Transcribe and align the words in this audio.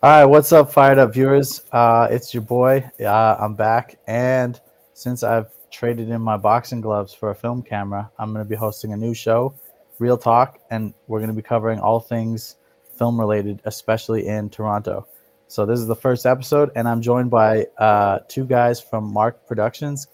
All 0.00 0.10
right, 0.10 0.26
what's 0.26 0.52
up, 0.52 0.70
fired 0.70 0.98
up 0.98 1.12
viewers? 1.12 1.62
Uh, 1.72 2.06
it's 2.08 2.32
your 2.32 2.44
boy. 2.44 2.88
Uh, 3.00 3.36
I'm 3.36 3.56
back, 3.56 3.98
and 4.06 4.60
since 4.94 5.24
I've 5.24 5.50
traded 5.72 6.08
in 6.08 6.20
my 6.20 6.36
boxing 6.36 6.80
gloves 6.80 7.12
for 7.12 7.30
a 7.30 7.34
film 7.34 7.62
camera, 7.62 8.08
I'm 8.16 8.32
going 8.32 8.44
to 8.44 8.48
be 8.48 8.54
hosting 8.54 8.92
a 8.92 8.96
new 8.96 9.12
show, 9.12 9.52
Real 9.98 10.16
Talk, 10.16 10.60
and 10.70 10.94
we're 11.08 11.18
going 11.18 11.30
to 11.30 11.34
be 11.34 11.42
covering 11.42 11.80
all 11.80 11.98
things 11.98 12.58
film 12.96 13.18
related, 13.18 13.60
especially 13.64 14.28
in 14.28 14.50
Toronto. 14.50 15.08
So 15.48 15.66
this 15.66 15.80
is 15.80 15.88
the 15.88 15.96
first 15.96 16.26
episode, 16.26 16.70
and 16.76 16.86
I'm 16.86 17.02
joined 17.02 17.32
by 17.32 17.66
uh, 17.76 18.20
two 18.28 18.44
guys 18.44 18.80
from 18.80 19.12
Mark 19.12 19.48
Productions, 19.48 20.06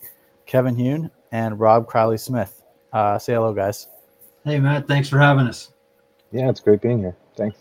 Kevin 0.46 0.76
Hune 0.76 1.10
and 1.30 1.60
Rob 1.60 1.86
Crowley 1.86 2.16
Smith. 2.16 2.62
Uh, 2.90 3.18
say 3.18 3.34
hello, 3.34 3.52
guys. 3.52 3.88
Hey, 4.46 4.58
Matt. 4.58 4.88
Thanks 4.88 5.10
for 5.10 5.18
having 5.18 5.46
us. 5.46 5.72
Yeah, 6.32 6.48
it's 6.48 6.60
great 6.60 6.80
being 6.80 7.00
here. 7.00 7.16
Thanks. 7.36 7.58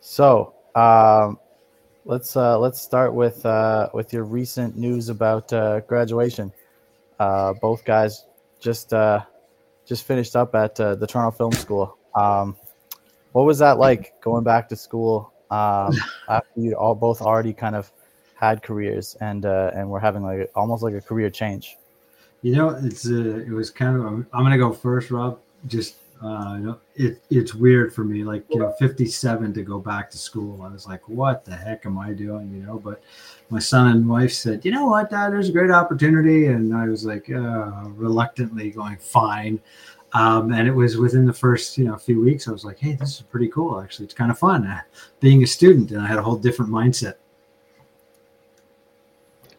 So 0.00 0.54
um, 0.74 1.38
let's 2.04 2.36
uh, 2.36 2.58
let's 2.58 2.80
start 2.80 3.14
with 3.14 3.44
uh, 3.46 3.88
with 3.94 4.12
your 4.12 4.24
recent 4.24 4.76
news 4.76 5.08
about 5.08 5.52
uh, 5.52 5.80
graduation. 5.80 6.52
Uh, 7.18 7.52
both 7.54 7.84
guys 7.84 8.26
just 8.60 8.92
uh, 8.92 9.20
just 9.86 10.04
finished 10.04 10.36
up 10.36 10.54
at 10.54 10.78
uh, 10.80 10.94
the 10.94 11.06
Toronto 11.06 11.36
Film 11.36 11.52
School. 11.52 11.96
Um, 12.14 12.56
what 13.32 13.44
was 13.44 13.58
that 13.58 13.78
like 13.78 14.20
going 14.20 14.44
back 14.44 14.68
to 14.68 14.76
school 14.76 15.32
um, 15.50 15.94
after 16.28 16.60
you 16.60 16.74
all 16.74 16.94
both 16.94 17.20
already 17.22 17.52
kind 17.52 17.76
of 17.76 17.90
had 18.34 18.62
careers 18.62 19.16
and 19.20 19.46
uh, 19.46 19.70
and 19.74 19.88
we're 19.88 20.00
having 20.00 20.22
like 20.22 20.50
almost 20.54 20.82
like 20.82 20.94
a 20.94 21.00
career 21.00 21.30
change? 21.30 21.76
You 22.42 22.56
know, 22.56 22.70
it's 22.70 23.08
uh, 23.08 23.44
it 23.46 23.50
was 23.50 23.70
kind 23.70 23.96
of. 23.96 24.04
I'm, 24.04 24.26
I'm 24.32 24.42
gonna 24.42 24.58
go 24.58 24.72
first, 24.72 25.10
Rob. 25.10 25.38
Just 25.68 25.96
uh, 26.22 26.54
you 26.56 26.66
know, 26.66 26.78
it 26.94 27.20
it's 27.30 27.52
weird 27.52 27.92
for 27.92 28.04
me. 28.04 28.22
Like 28.22 28.44
you 28.48 28.58
know, 28.58 28.72
57 28.78 29.52
to 29.54 29.62
go 29.62 29.80
back 29.80 30.08
to 30.10 30.18
school. 30.18 30.62
I 30.62 30.68
was 30.68 30.86
like, 30.86 31.08
what 31.08 31.44
the 31.44 31.54
heck 31.54 31.84
am 31.84 31.98
I 31.98 32.12
doing? 32.12 32.52
You 32.54 32.62
know, 32.64 32.78
but 32.78 33.02
my 33.50 33.58
son 33.58 33.88
and 33.88 34.08
wife 34.08 34.32
said, 34.32 34.64
you 34.64 34.70
know 34.70 34.86
what, 34.86 35.10
Dad, 35.10 35.32
there's 35.32 35.48
a 35.48 35.52
great 35.52 35.70
opportunity, 35.70 36.46
and 36.46 36.74
I 36.74 36.86
was 36.86 37.04
like, 37.04 37.28
uh, 37.28 37.88
reluctantly 37.88 38.70
going, 38.70 38.98
fine. 38.98 39.60
Um, 40.12 40.52
and 40.52 40.68
it 40.68 40.72
was 40.72 40.96
within 40.96 41.24
the 41.26 41.32
first 41.32 41.76
you 41.76 41.86
know 41.86 41.96
few 41.96 42.20
weeks. 42.20 42.46
I 42.46 42.52
was 42.52 42.64
like, 42.64 42.78
hey, 42.78 42.92
this 42.92 43.16
is 43.16 43.22
pretty 43.22 43.48
cool. 43.48 43.80
Actually, 43.80 44.04
it's 44.04 44.14
kind 44.14 44.30
of 44.30 44.38
fun 44.38 44.64
uh, 44.64 44.80
being 45.18 45.42
a 45.42 45.46
student, 45.46 45.90
and 45.90 46.00
I 46.00 46.06
had 46.06 46.18
a 46.18 46.22
whole 46.22 46.36
different 46.36 46.70
mindset. 46.70 47.14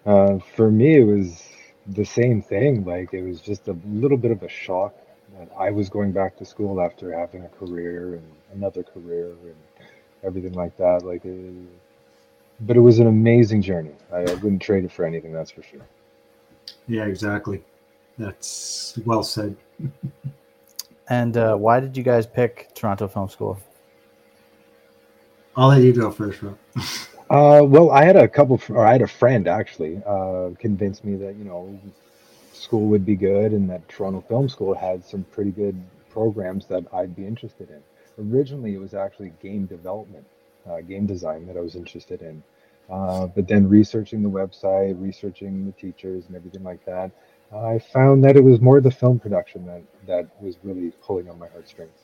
Uh, 0.05 0.37
for 0.55 0.71
me, 0.71 0.97
it 0.97 1.03
was 1.03 1.43
the 1.87 2.05
same 2.05 2.41
thing. 2.41 2.85
Like 2.85 3.13
it 3.13 3.23
was 3.23 3.41
just 3.41 3.67
a 3.67 3.75
little 3.85 4.17
bit 4.17 4.31
of 4.31 4.43
a 4.43 4.49
shock 4.49 4.95
that 5.37 5.49
I 5.57 5.71
was 5.71 5.89
going 5.89 6.11
back 6.11 6.37
to 6.37 6.45
school 6.45 6.81
after 6.81 7.17
having 7.17 7.43
a 7.43 7.49
career 7.49 8.15
and 8.15 8.23
another 8.53 8.83
career 8.83 9.29
and 9.43 9.55
everything 10.23 10.53
like 10.53 10.77
that. 10.77 11.03
Like, 11.03 11.25
it, 11.25 11.53
but 12.61 12.77
it 12.77 12.81
was 12.81 12.99
an 12.99 13.07
amazing 13.07 13.61
journey. 13.61 13.93
I, 14.11 14.19
I 14.19 14.33
wouldn't 14.35 14.61
trade 14.61 14.85
it 14.85 14.91
for 14.91 15.05
anything. 15.05 15.33
That's 15.33 15.51
for 15.51 15.63
sure. 15.63 15.85
Yeah, 16.87 17.05
exactly. 17.05 17.63
That's 18.17 18.97
well 19.05 19.23
said. 19.23 19.55
And 21.09 21.35
uh, 21.35 21.55
why 21.57 21.81
did 21.81 21.97
you 21.97 22.03
guys 22.03 22.25
pick 22.25 22.69
Toronto 22.73 23.09
Film 23.09 23.27
School? 23.27 23.59
I'll 25.55 25.67
let 25.67 25.81
you 25.81 25.93
go 25.93 26.11
first, 26.11 26.41
Rob. 26.41 26.57
Uh, 27.29 27.63
well, 27.63 27.89
I 27.89 28.03
had 28.03 28.15
a 28.15 28.27
couple, 28.27 28.61
or 28.69 28.85
I 28.85 28.91
had 28.91 29.01
a 29.01 29.07
friend 29.07 29.47
actually, 29.47 29.99
uh, 30.05 30.49
convinced 30.59 31.03
me 31.03 31.15
that 31.15 31.35
you 31.35 31.45
know, 31.45 31.79
school 32.63 32.87
would 32.87 33.05
be 33.05 33.15
good, 33.15 33.51
and 33.51 33.69
that 33.69 33.87
Toronto 33.89 34.21
Film 34.21 34.49
School 34.49 34.73
had 34.73 35.03
some 35.03 35.23
pretty 35.31 35.51
good 35.51 35.79
programs 36.09 36.65
that 36.67 36.85
I'd 36.93 37.15
be 37.15 37.25
interested 37.25 37.69
in. 37.69 37.81
Originally, 38.31 38.73
it 38.73 38.79
was 38.79 38.93
actually 38.93 39.33
game 39.41 39.65
development, 39.65 40.25
uh, 40.69 40.81
game 40.81 41.05
design 41.05 41.45
that 41.47 41.57
I 41.57 41.61
was 41.61 41.75
interested 41.75 42.21
in. 42.21 42.43
Uh, 42.89 43.27
but 43.27 43.47
then 43.47 43.67
researching 43.67 44.21
the 44.21 44.29
website, 44.29 45.01
researching 45.01 45.65
the 45.65 45.71
teachers, 45.73 46.25
and 46.27 46.35
everything 46.35 46.63
like 46.63 46.83
that, 46.85 47.11
I 47.55 47.79
found 47.79 48.23
that 48.23 48.35
it 48.35 48.43
was 48.43 48.61
more 48.61 48.81
the 48.81 48.91
film 48.91 49.19
production 49.19 49.65
that 49.67 49.83
that 50.07 50.41
was 50.41 50.57
really 50.63 50.91
pulling 51.01 51.29
on 51.29 51.37
my 51.39 51.47
heartstrings. 51.47 52.02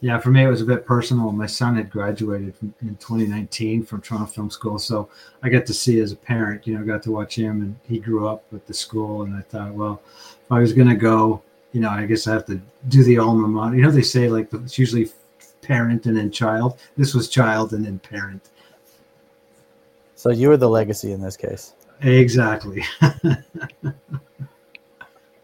Yeah, 0.00 0.18
for 0.18 0.30
me, 0.30 0.44
it 0.44 0.48
was 0.48 0.60
a 0.60 0.66
bit 0.66 0.84
personal. 0.84 1.32
My 1.32 1.46
son 1.46 1.76
had 1.76 1.90
graduated 1.90 2.54
from, 2.56 2.74
in 2.82 2.96
2019 2.96 3.84
from 3.84 4.02
Toronto 4.02 4.26
Film 4.26 4.50
School. 4.50 4.78
So 4.78 5.08
I 5.42 5.48
got 5.48 5.64
to 5.66 5.74
see 5.74 6.00
as 6.00 6.12
a 6.12 6.16
parent, 6.16 6.66
you 6.66 6.76
know, 6.76 6.84
got 6.84 7.02
to 7.04 7.10
watch 7.10 7.36
him 7.36 7.62
and 7.62 7.76
he 7.84 7.98
grew 7.98 8.28
up 8.28 8.44
with 8.52 8.66
the 8.66 8.74
school. 8.74 9.22
And 9.22 9.34
I 9.34 9.40
thought, 9.40 9.72
well, 9.72 10.02
if 10.44 10.52
I 10.52 10.58
was 10.58 10.72
going 10.72 10.88
to 10.88 10.94
go, 10.94 11.42
you 11.72 11.80
know, 11.80 11.88
I 11.88 12.04
guess 12.06 12.26
I 12.26 12.34
have 12.34 12.46
to 12.46 12.60
do 12.88 13.02
the 13.02 13.18
alma 13.18 13.48
mater. 13.48 13.76
You 13.76 13.82
know, 13.82 13.90
they 13.90 14.02
say 14.02 14.28
like 14.28 14.52
it's 14.52 14.78
usually 14.78 15.10
parent 15.62 16.06
and 16.06 16.16
then 16.16 16.30
child. 16.30 16.78
This 16.96 17.14
was 17.14 17.28
child 17.28 17.72
and 17.72 17.84
then 17.84 17.98
parent. 17.98 18.50
So 20.16 20.30
you 20.30 20.48
were 20.48 20.56
the 20.56 20.68
legacy 20.68 21.12
in 21.12 21.20
this 21.20 21.36
case. 21.36 21.74
Exactly. 22.02 22.84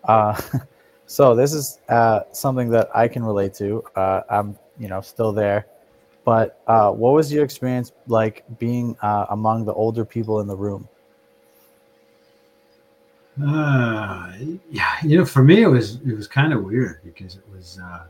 Uh, 0.04 0.40
so 1.10 1.34
this 1.34 1.52
is 1.52 1.80
uh, 1.88 2.20
something 2.30 2.70
that 2.70 2.88
I 2.94 3.08
can 3.08 3.24
relate 3.24 3.52
to. 3.54 3.82
Uh, 3.96 4.20
I'm, 4.30 4.56
you 4.78 4.86
know, 4.86 5.00
still 5.00 5.32
there. 5.32 5.66
But 6.24 6.62
uh, 6.68 6.92
what 6.92 7.14
was 7.14 7.32
your 7.32 7.42
experience 7.42 7.90
like 8.06 8.44
being 8.60 8.96
uh, 9.02 9.26
among 9.30 9.64
the 9.64 9.74
older 9.74 10.04
people 10.04 10.38
in 10.38 10.46
the 10.46 10.56
room? 10.56 10.88
Uh, 13.44 14.34
yeah, 14.70 14.92
you 15.02 15.18
know, 15.18 15.24
for 15.24 15.42
me 15.42 15.64
it 15.64 15.66
was 15.66 15.96
it 16.06 16.14
was 16.14 16.28
kind 16.28 16.52
of 16.52 16.62
weird 16.62 17.00
because 17.02 17.34
it 17.34 17.44
was 17.52 17.80
uh, 17.82 18.04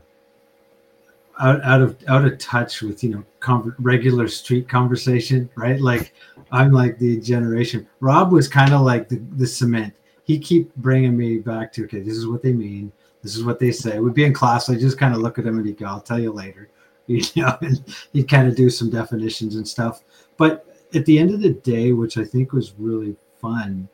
out 1.39 1.63
out 1.63 1.81
of 1.81 1.97
out 2.07 2.23
of 2.23 2.37
touch 2.37 2.83
with 2.83 3.03
you 3.03 3.09
know 3.15 3.23
con- 3.39 3.73
regular 3.79 4.27
street 4.27 4.69
conversation, 4.69 5.49
right? 5.55 5.81
Like 5.81 6.13
I'm 6.51 6.71
like 6.71 6.99
the 6.99 7.19
generation. 7.19 7.87
Rob 7.99 8.31
was 8.31 8.47
kind 8.47 8.73
of 8.73 8.81
like 8.81 9.09
the 9.09 9.15
the 9.37 9.47
cement. 9.47 9.95
He 10.23 10.39
keep 10.39 10.73
bringing 10.75 11.17
me 11.17 11.39
back 11.39 11.73
to 11.73 11.85
okay, 11.85 11.99
this 11.99 12.17
is 12.17 12.27
what 12.27 12.43
they 12.43 12.53
mean. 12.53 12.91
This 13.23 13.35
is 13.35 13.43
what 13.43 13.59
they 13.59 13.71
say. 13.71 13.99
We'd 13.99 14.13
be 14.13 14.25
in 14.25 14.33
class. 14.33 14.69
I 14.69 14.75
just 14.75 14.97
kind 14.97 15.13
of 15.13 15.21
look 15.21 15.37
at 15.37 15.45
him 15.45 15.57
and 15.57 15.65
he'd 15.65 15.77
go, 15.77 15.85
"I'll 15.85 16.01
tell 16.01 16.19
you 16.19 16.31
later," 16.31 16.69
you 17.07 17.23
know, 17.35 17.57
and 17.61 17.83
he'd 18.13 18.29
kind 18.29 18.47
of 18.47 18.55
do 18.55 18.69
some 18.69 18.89
definitions 18.89 19.55
and 19.55 19.67
stuff. 19.67 20.03
But 20.37 20.65
at 20.93 21.05
the 21.05 21.19
end 21.19 21.31
of 21.31 21.41
the 21.41 21.51
day, 21.51 21.91
which 21.91 22.17
I 22.17 22.23
think 22.23 22.53
was 22.53 22.73
really 22.77 23.15
fun, 23.39 23.87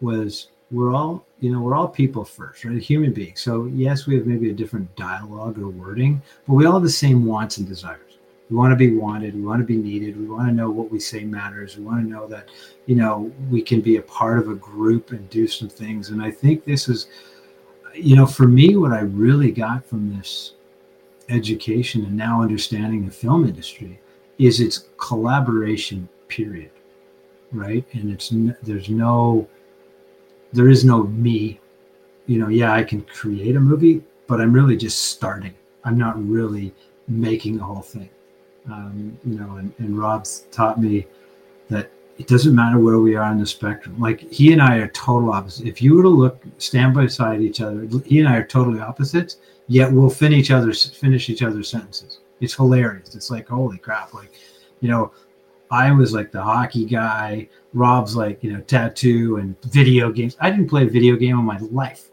was 0.00 0.48
we're 0.70 0.94
all 0.94 1.26
you 1.40 1.50
know 1.50 1.60
we're 1.60 1.74
all 1.74 1.88
people 1.88 2.24
first 2.24 2.64
right 2.64 2.80
human 2.80 3.12
beings 3.12 3.40
so 3.40 3.66
yes 3.66 4.06
we 4.06 4.14
have 4.14 4.26
maybe 4.26 4.50
a 4.50 4.54
different 4.54 4.94
dialogue 4.96 5.58
or 5.58 5.68
wording 5.68 6.22
but 6.46 6.54
we 6.54 6.64
all 6.64 6.74
have 6.74 6.82
the 6.82 6.90
same 6.90 7.26
wants 7.26 7.58
and 7.58 7.68
desires 7.68 8.09
we 8.50 8.56
want 8.56 8.72
to 8.72 8.76
be 8.76 8.94
wanted 8.94 9.34
we 9.34 9.42
want 9.42 9.60
to 9.60 9.64
be 9.64 9.76
needed 9.76 10.18
we 10.18 10.26
want 10.26 10.48
to 10.48 10.54
know 10.54 10.70
what 10.70 10.90
we 10.90 10.98
say 10.98 11.24
matters 11.24 11.76
we 11.76 11.84
want 11.84 12.02
to 12.02 12.08
know 12.08 12.26
that 12.26 12.48
you 12.86 12.96
know 12.96 13.32
we 13.48 13.62
can 13.62 13.80
be 13.80 13.96
a 13.96 14.02
part 14.02 14.38
of 14.38 14.48
a 14.48 14.54
group 14.54 15.12
and 15.12 15.28
do 15.30 15.46
some 15.46 15.68
things. 15.68 16.10
And 16.10 16.22
i 16.22 16.30
think 16.30 16.64
this 16.64 16.88
is 16.88 17.08
you 17.94 18.16
know 18.16 18.26
for 18.26 18.46
me 18.46 18.76
what 18.76 18.92
i 18.92 19.00
really 19.00 19.50
got 19.50 19.84
from 19.84 20.14
this 20.16 20.54
education 21.28 22.04
and 22.04 22.16
now 22.16 22.42
understanding 22.42 23.06
the 23.06 23.12
film 23.12 23.46
industry 23.46 24.00
is 24.38 24.60
its 24.60 24.86
collaboration 24.96 26.08
period 26.28 26.70
right? 27.52 27.84
And 27.94 28.12
it's 28.12 28.32
there's 28.62 28.88
no 28.88 29.48
there 30.52 30.68
is 30.68 30.84
no 30.84 31.04
me. 31.04 31.58
You 32.26 32.38
know 32.38 32.48
yeah 32.48 32.72
i 32.72 32.84
can 32.84 33.02
create 33.02 33.56
a 33.56 33.60
movie 33.60 34.02
but 34.26 34.40
i'm 34.40 34.52
really 34.52 34.76
just 34.76 35.06
starting. 35.06 35.54
I'm 35.84 35.98
not 35.98 36.22
really 36.28 36.72
making 37.08 37.56
the 37.56 37.64
whole 37.64 37.82
thing 37.82 38.08
um, 38.66 39.18
you 39.24 39.38
know 39.38 39.56
and, 39.56 39.72
and 39.78 39.98
rob's 39.98 40.46
taught 40.50 40.80
me 40.80 41.06
that 41.68 41.90
it 42.18 42.26
doesn't 42.26 42.54
matter 42.54 42.78
where 42.78 42.98
we 42.98 43.14
are 43.16 43.24
on 43.24 43.38
the 43.38 43.46
spectrum 43.46 43.98
like 43.98 44.20
he 44.32 44.52
and 44.52 44.60
i 44.60 44.76
are 44.76 44.88
total 44.88 45.32
opposites 45.32 45.68
if 45.68 45.80
you 45.80 45.94
were 45.94 46.02
to 46.02 46.08
look 46.08 46.42
stand 46.58 46.94
by 46.94 47.06
side 47.06 47.40
each 47.40 47.60
other 47.60 47.86
he 48.04 48.20
and 48.20 48.28
i 48.28 48.36
are 48.36 48.46
totally 48.46 48.80
opposites 48.80 49.38
yet 49.68 49.90
we'll 49.90 50.10
finish 50.10 50.38
each 50.38 50.50
other's 50.50 50.84
finish 50.90 51.30
each 51.30 51.42
other's 51.42 51.68
sentences 51.68 52.20
it's 52.40 52.54
hilarious 52.54 53.14
it's 53.14 53.30
like 53.30 53.48
holy 53.48 53.78
crap 53.78 54.12
like 54.12 54.32
you 54.80 54.88
know 54.88 55.12
I 55.70 55.92
was 55.92 56.12
like 56.12 56.32
the 56.32 56.42
hockey 56.42 56.84
guy. 56.84 57.48
Rob's 57.72 58.16
like, 58.16 58.42
you 58.42 58.52
know, 58.52 58.60
tattoo 58.62 59.36
and 59.36 59.60
video 59.62 60.10
games. 60.10 60.36
I 60.40 60.50
didn't 60.50 60.68
play 60.68 60.82
a 60.82 60.90
video 60.90 61.16
game 61.16 61.38
in 61.38 61.44
my 61.44 61.58
life. 61.58 62.08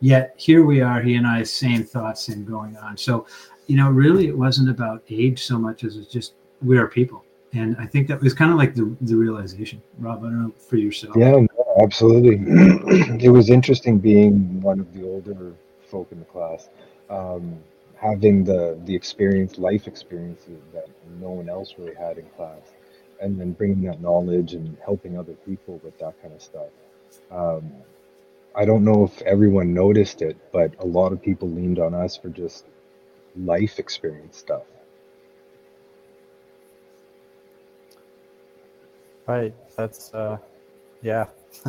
Yet 0.00 0.34
here 0.36 0.64
we 0.64 0.80
are, 0.80 1.00
he 1.00 1.14
and 1.14 1.26
I, 1.26 1.42
same 1.44 1.84
thoughts, 1.84 2.26
same 2.26 2.44
going 2.44 2.76
on. 2.76 2.96
So, 2.96 3.26
you 3.66 3.76
know, 3.76 3.90
really 3.90 4.28
it 4.28 4.36
wasn't 4.36 4.70
about 4.70 5.02
age 5.10 5.44
so 5.44 5.58
much 5.58 5.84
as 5.84 5.96
it's 5.96 6.10
just 6.10 6.34
we 6.62 6.78
are 6.78 6.86
people. 6.86 7.24
And 7.52 7.76
I 7.78 7.86
think 7.86 8.08
that 8.08 8.20
was 8.20 8.34
kind 8.34 8.50
of 8.50 8.58
like 8.58 8.74
the, 8.74 8.94
the 9.00 9.16
realization. 9.16 9.82
Rob, 9.98 10.20
I 10.20 10.22
don't 10.24 10.42
know 10.42 10.52
for 10.58 10.76
yourself. 10.76 11.16
Yeah, 11.16 11.46
absolutely. 11.80 12.36
it 13.24 13.30
was 13.30 13.50
interesting 13.50 13.98
being 13.98 14.60
one 14.60 14.80
of 14.80 14.92
the 14.92 15.04
older 15.04 15.54
folk 15.88 16.08
in 16.10 16.18
the 16.18 16.24
class, 16.26 16.68
um, 17.08 17.56
having 17.94 18.44
the 18.44 18.78
the 18.84 18.94
experience, 18.94 19.58
life 19.58 19.86
experiences 19.86 20.60
that 20.74 20.88
no 21.20 21.30
one 21.30 21.48
else 21.48 21.74
really 21.78 21.94
had 21.94 22.18
in 22.18 22.26
class 22.36 22.72
and 23.20 23.40
then 23.40 23.52
bringing 23.52 23.82
that 23.82 24.00
knowledge 24.00 24.54
and 24.54 24.76
helping 24.84 25.18
other 25.18 25.34
people 25.46 25.80
with 25.82 25.98
that 25.98 26.20
kind 26.20 26.34
of 26.34 26.42
stuff. 26.42 26.68
Um, 27.30 27.72
I 28.54 28.64
don't 28.64 28.84
know 28.84 29.04
if 29.04 29.22
everyone 29.22 29.74
noticed 29.74 30.22
it, 30.22 30.36
but 30.52 30.72
a 30.80 30.86
lot 30.86 31.12
of 31.12 31.22
people 31.22 31.50
leaned 31.50 31.78
on 31.78 31.94
us 31.94 32.16
for 32.16 32.28
just 32.28 32.64
life 33.36 33.78
experience 33.78 34.38
stuff. 34.38 34.62
Right. 39.26 39.54
That's 39.76 40.12
uh, 40.14 40.38
yeah, 41.02 41.26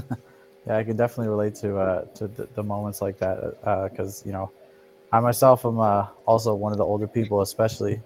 yeah. 0.67 0.77
I 0.77 0.83
can 0.83 0.95
definitely 0.97 1.29
relate 1.29 1.55
to 1.55 1.77
uh 1.77 2.05
to 2.15 2.27
the, 2.27 2.47
the 2.55 2.63
moments 2.63 3.01
like 3.01 3.17
that 3.19 3.37
Uh, 3.63 3.89
because 3.89 4.23
you 4.25 4.31
know, 4.31 4.51
I 5.11 5.19
myself 5.19 5.65
am 5.65 5.79
uh, 5.79 6.07
also 6.25 6.53
one 6.55 6.71
of 6.71 6.77
the 6.77 6.85
older 6.85 7.07
people, 7.07 7.41
especially 7.41 8.01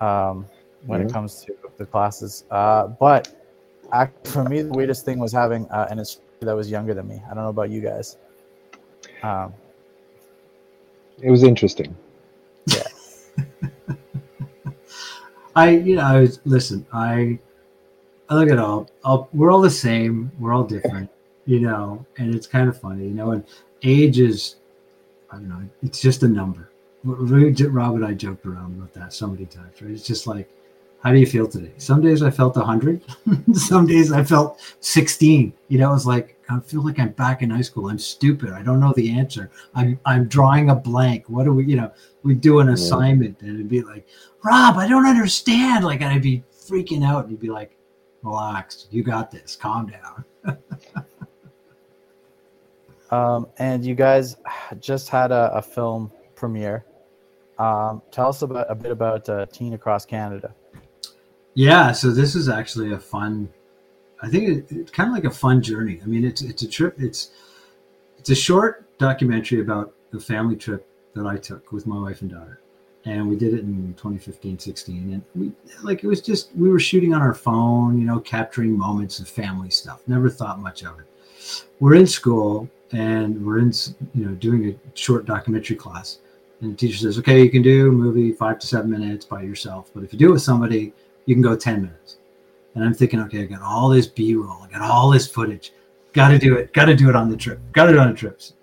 um, 0.00 0.46
when 0.86 1.00
Mhm. 1.00 1.08
it 1.08 1.10
comes 1.12 1.44
to 1.44 1.54
the 1.78 1.86
classes. 1.86 2.44
Uh, 2.50 2.88
but 2.88 3.28
act, 3.92 4.28
for 4.28 4.44
me, 4.44 4.62
the 4.62 4.72
weirdest 4.72 5.04
thing 5.04 5.18
was 5.18 5.32
having 5.32 5.68
uh, 5.70 5.86
an 5.90 5.98
instructor 5.98 6.46
that 6.46 6.56
was 6.56 6.70
younger 6.70 6.94
than 6.94 7.06
me. 7.08 7.22
I 7.30 7.34
don't 7.34 7.44
know 7.44 7.50
about 7.50 7.70
you 7.70 7.80
guys. 7.80 8.16
Um, 9.22 9.54
It 11.22 11.30
was 11.30 11.42
interesting. 11.42 11.96
I, 15.54 15.70
you 15.70 15.96
know, 15.96 16.02
I 16.02 16.20
was, 16.20 16.40
listen, 16.44 16.86
I, 16.92 17.38
I 18.28 18.34
look 18.34 18.50
at 18.50 18.58
all, 18.58 18.90
all, 19.04 19.28
we're 19.32 19.50
all 19.50 19.60
the 19.60 19.70
same. 19.70 20.30
We're 20.38 20.54
all 20.54 20.64
different, 20.64 21.10
you 21.46 21.60
know, 21.60 22.04
and 22.18 22.34
it's 22.34 22.46
kind 22.46 22.68
of 22.68 22.80
funny, 22.80 23.04
you 23.04 23.14
know, 23.14 23.32
and 23.32 23.44
age 23.82 24.18
is, 24.18 24.56
I 25.30 25.36
don't 25.36 25.48
know, 25.48 25.62
it's 25.82 26.00
just 26.00 26.22
a 26.22 26.28
number. 26.28 26.70
Rob 27.04 27.94
and 27.96 28.04
I 28.04 28.14
joked 28.14 28.46
around 28.46 28.76
about 28.76 28.94
that 28.94 29.12
so 29.12 29.26
many 29.26 29.44
times, 29.46 29.82
right? 29.82 29.90
It's 29.90 30.06
just 30.06 30.26
like, 30.26 30.48
how 31.02 31.10
do 31.10 31.18
you 31.18 31.26
feel 31.26 31.48
today? 31.48 31.72
Some 31.78 32.00
days 32.00 32.22
I 32.22 32.30
felt 32.30 32.54
100. 32.54 33.02
Some 33.54 33.86
days 33.86 34.12
I 34.12 34.22
felt 34.22 34.60
16. 34.80 35.52
You 35.66 35.78
know, 35.78 35.92
it's 35.94 36.06
like, 36.06 36.40
I 36.52 36.60
feel 36.60 36.84
like 36.84 36.98
I'm 36.98 37.12
back 37.12 37.42
in 37.42 37.50
high 37.50 37.62
school. 37.62 37.88
I'm 37.88 37.98
stupid. 37.98 38.50
I 38.50 38.62
don't 38.62 38.80
know 38.80 38.92
the 38.94 39.10
answer. 39.10 39.50
I'm, 39.74 39.98
I'm 40.04 40.28
drawing 40.28 40.70
a 40.70 40.74
blank. 40.74 41.28
What 41.28 41.44
do 41.44 41.52
we, 41.52 41.64
you 41.64 41.76
know, 41.76 41.92
we 42.22 42.34
do 42.34 42.60
an 42.60 42.68
assignment 42.68 43.40
and 43.40 43.54
it'd 43.54 43.68
be 43.68 43.82
like, 43.82 44.06
Rob, 44.44 44.76
I 44.76 44.88
don't 44.88 45.06
understand. 45.06 45.84
Like, 45.84 46.02
I'd 46.02 46.22
be 46.22 46.44
freaking 46.52 47.04
out. 47.04 47.24
And 47.24 47.30
you'd 47.32 47.40
be 47.40 47.50
like, 47.50 47.76
relax. 48.22 48.88
You 48.90 49.02
got 49.02 49.30
this. 49.30 49.56
Calm 49.56 49.90
down. 49.90 50.24
Um, 53.12 53.46
and 53.58 53.84
you 53.84 53.94
guys 53.94 54.36
just 54.80 55.10
had 55.10 55.30
a, 55.32 55.52
a 55.54 55.62
film 55.62 56.10
premiere. 56.34 56.86
Um, 57.58 58.00
tell 58.10 58.30
us 58.30 58.40
about 58.40 58.66
a 58.70 58.74
bit 58.74 58.90
about 58.90 59.28
uh, 59.28 59.44
Teen 59.52 59.74
Across 59.74 60.06
Canada. 60.06 60.54
Yeah, 61.54 61.92
so 61.92 62.10
this 62.10 62.34
is 62.34 62.48
actually 62.48 62.92
a 62.92 62.98
fun. 62.98 63.50
I 64.22 64.28
think 64.28 64.48
it, 64.48 64.76
it's 64.76 64.90
kind 64.90 65.08
of 65.08 65.14
like 65.14 65.24
a 65.24 65.30
fun 65.30 65.60
journey. 65.60 66.00
I 66.02 66.06
mean, 66.06 66.24
it's 66.24 66.42
it's 66.42 66.62
a 66.62 66.68
trip. 66.68 66.94
It's 66.98 67.30
it's 68.18 68.30
a 68.30 68.34
short 68.34 68.86
documentary 68.98 69.60
about 69.60 69.94
the 70.12 70.20
family 70.20 70.56
trip 70.56 70.86
that 71.14 71.26
I 71.26 71.36
took 71.36 71.72
with 71.72 71.86
my 71.86 72.00
wife 72.00 72.22
and 72.22 72.30
daughter, 72.30 72.60
and 73.04 73.28
we 73.28 73.36
did 73.36 73.52
it 73.52 73.60
in 73.60 73.94
2015, 73.94 74.58
16, 74.58 75.12
and 75.12 75.22
we 75.34 75.52
like 75.82 76.04
it 76.04 76.06
was 76.06 76.20
just 76.20 76.54
we 76.54 76.70
were 76.70 76.78
shooting 76.78 77.12
on 77.12 77.20
our 77.20 77.34
phone, 77.34 77.98
you 77.98 78.06
know, 78.06 78.20
capturing 78.20 78.78
moments 78.78 79.18
of 79.18 79.28
family 79.28 79.70
stuff. 79.70 80.02
Never 80.06 80.30
thought 80.30 80.60
much 80.60 80.84
of 80.84 81.00
it. 81.00 81.06
We're 81.80 81.96
in 81.96 82.06
school 82.06 82.70
and 82.92 83.44
we're 83.44 83.58
in 83.58 83.72
you 84.14 84.26
know 84.26 84.34
doing 84.36 84.68
a 84.68 84.96
short 84.96 85.24
documentary 85.26 85.76
class, 85.76 86.18
and 86.60 86.72
the 86.72 86.76
teacher 86.76 86.98
says, 86.98 87.18
"Okay, 87.18 87.42
you 87.42 87.50
can 87.50 87.62
do 87.62 87.88
a 87.88 87.92
movie 87.92 88.32
five 88.32 88.60
to 88.60 88.66
seven 88.68 88.90
minutes 88.90 89.24
by 89.24 89.42
yourself, 89.42 89.90
but 89.92 90.04
if 90.04 90.12
you 90.12 90.18
do 90.18 90.28
it 90.28 90.32
with 90.32 90.42
somebody." 90.42 90.92
you 91.26 91.34
can 91.34 91.42
go 91.42 91.56
10 91.56 91.82
minutes. 91.82 92.16
And 92.74 92.84
I'm 92.84 92.94
thinking, 92.94 93.20
okay, 93.20 93.42
I 93.42 93.46
got 93.46 93.62
all 93.62 93.88
this 93.88 94.06
B 94.06 94.34
roll, 94.34 94.62
I 94.62 94.68
got 94.68 94.82
all 94.82 95.10
this 95.10 95.26
footage. 95.26 95.72
Got 96.12 96.28
to 96.28 96.38
do 96.38 96.56
it. 96.56 96.72
Got 96.72 96.86
to 96.86 96.94
do 96.94 97.08
it 97.08 97.16
on 97.16 97.30
the 97.30 97.36
trip. 97.36 97.58
Got 97.72 97.86
to 97.86 97.92
do 97.92 97.98
it 97.98 98.00
on 98.00 98.10
the 98.10 98.16
trips. 98.16 98.54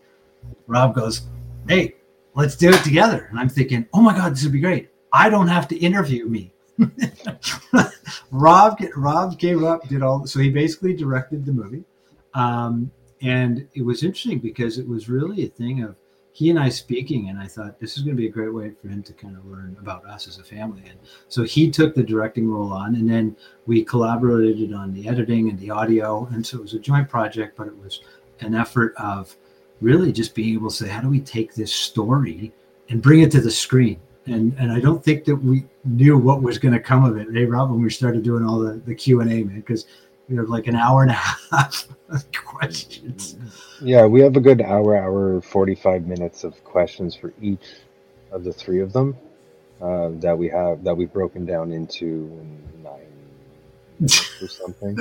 Rob 0.67 0.93
goes, 0.93 1.23
hey, 1.67 1.95
let's 2.35 2.55
do 2.55 2.69
it 2.69 2.83
together. 2.83 3.27
And 3.31 3.39
I'm 3.39 3.49
thinking, 3.49 3.87
oh 3.93 4.01
my 4.01 4.15
God, 4.15 4.33
this 4.33 4.43
would 4.43 4.53
be 4.53 4.59
great. 4.59 4.89
I 5.11 5.29
don't 5.29 5.47
have 5.47 5.67
to 5.69 5.77
interview 5.77 6.27
me. 6.27 6.53
Rob, 8.31 8.79
Rob 8.95 9.39
came 9.39 9.65
up, 9.65 9.87
did 9.87 10.03
all, 10.03 10.25
so 10.27 10.39
he 10.39 10.49
basically 10.49 10.93
directed 10.93 11.45
the 11.45 11.51
movie. 11.51 11.83
Um, 12.35 12.91
and 13.21 13.67
it 13.73 13.81
was 13.81 14.03
interesting 14.03 14.39
because 14.39 14.77
it 14.77 14.87
was 14.87 15.09
really 15.09 15.45
a 15.45 15.49
thing 15.49 15.83
of 15.83 15.95
he 16.31 16.49
and 16.49 16.59
I 16.59 16.69
speaking, 16.69 17.29
and 17.29 17.39
I 17.39 17.47
thought 17.47 17.79
this 17.79 17.97
is 17.97 18.03
going 18.03 18.15
to 18.15 18.21
be 18.21 18.27
a 18.27 18.31
great 18.31 18.53
way 18.53 18.71
for 18.81 18.87
him 18.87 19.03
to 19.03 19.13
kind 19.13 19.35
of 19.35 19.45
learn 19.45 19.75
about 19.79 20.05
us 20.05 20.27
as 20.27 20.37
a 20.37 20.43
family. 20.43 20.83
And 20.89 20.99
so 21.27 21.43
he 21.43 21.69
took 21.69 21.95
the 21.95 22.03
directing 22.03 22.49
role 22.49 22.71
on, 22.71 22.95
and 22.95 23.09
then 23.09 23.35
we 23.65 23.83
collaborated 23.83 24.73
on 24.73 24.93
the 24.93 25.07
editing 25.07 25.49
and 25.49 25.59
the 25.59 25.71
audio. 25.71 26.27
And 26.31 26.45
so 26.45 26.57
it 26.57 26.61
was 26.61 26.73
a 26.73 26.79
joint 26.79 27.09
project, 27.09 27.57
but 27.57 27.67
it 27.67 27.77
was 27.77 28.01
an 28.41 28.55
effort 28.55 28.93
of 28.97 29.35
really 29.81 30.11
just 30.11 30.35
being 30.35 30.53
able 30.53 30.69
to 30.69 30.75
say, 30.75 30.87
how 30.87 31.01
do 31.01 31.09
we 31.09 31.19
take 31.19 31.55
this 31.55 31.73
story 31.73 32.53
and 32.89 33.01
bring 33.01 33.21
it 33.21 33.31
to 33.31 33.41
the 33.41 33.51
screen? 33.51 33.99
And 34.25 34.55
and 34.59 34.71
I 34.71 34.79
don't 34.79 35.03
think 35.03 35.25
that 35.25 35.35
we 35.35 35.65
knew 35.85 36.17
what 36.17 36.43
was 36.43 36.59
going 36.59 36.73
to 36.73 36.79
come 36.79 37.03
of 37.03 37.17
it, 37.17 37.27
hey 37.33 37.45
Rob, 37.45 37.71
when 37.71 37.81
we 37.81 37.89
started 37.89 38.23
doing 38.23 38.45
all 38.45 38.59
the 38.59 38.73
the 38.85 38.93
Q 38.93 39.21
and 39.21 39.31
A, 39.31 39.43
man, 39.43 39.55
because 39.55 39.87
we 40.29 40.37
had 40.37 40.47
like 40.47 40.67
an 40.67 40.75
hour 40.75 41.01
and 41.01 41.11
a 41.11 41.13
half 41.51 41.87
of 42.09 42.31
questions. 42.31 43.35
Yeah, 43.81 44.05
we 44.05 44.21
have 44.21 44.35
a 44.37 44.39
good 44.39 44.61
hour, 44.61 44.95
hour, 44.95 45.41
45 45.41 46.05
minutes 46.05 46.43
of 46.43 46.63
questions 46.63 47.15
for 47.15 47.33
each 47.41 47.65
of 48.31 48.43
the 48.43 48.53
three 48.53 48.81
of 48.81 48.93
them 48.93 49.17
uh, 49.81 50.09
that 50.15 50.37
we 50.37 50.47
have, 50.49 50.83
that 50.83 50.95
we've 50.95 51.11
broken 51.11 51.45
down 51.45 51.71
into 51.71 52.29
nine 52.83 54.07
or 54.41 54.47
something. 54.47 54.97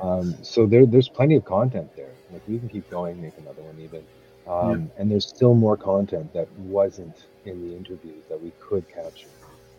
um, 0.00 0.34
so 0.42 0.66
there, 0.66 0.86
there's 0.86 1.08
plenty 1.08 1.34
of 1.36 1.44
content 1.44 1.94
there. 1.96 2.12
Like 2.32 2.42
we 2.46 2.58
can 2.58 2.68
keep 2.68 2.88
going, 2.90 3.20
make 3.20 3.36
another 3.38 3.62
one 3.62 3.78
even. 3.80 4.04
Um, 4.46 4.90
And 4.98 5.10
there's 5.10 5.26
still 5.26 5.54
more 5.54 5.76
content 5.76 6.32
that 6.34 6.50
wasn't 6.58 7.24
in 7.46 7.66
the 7.66 7.74
interviews 7.76 8.24
that 8.28 8.40
we 8.40 8.52
could 8.60 8.86
capture. 8.88 9.28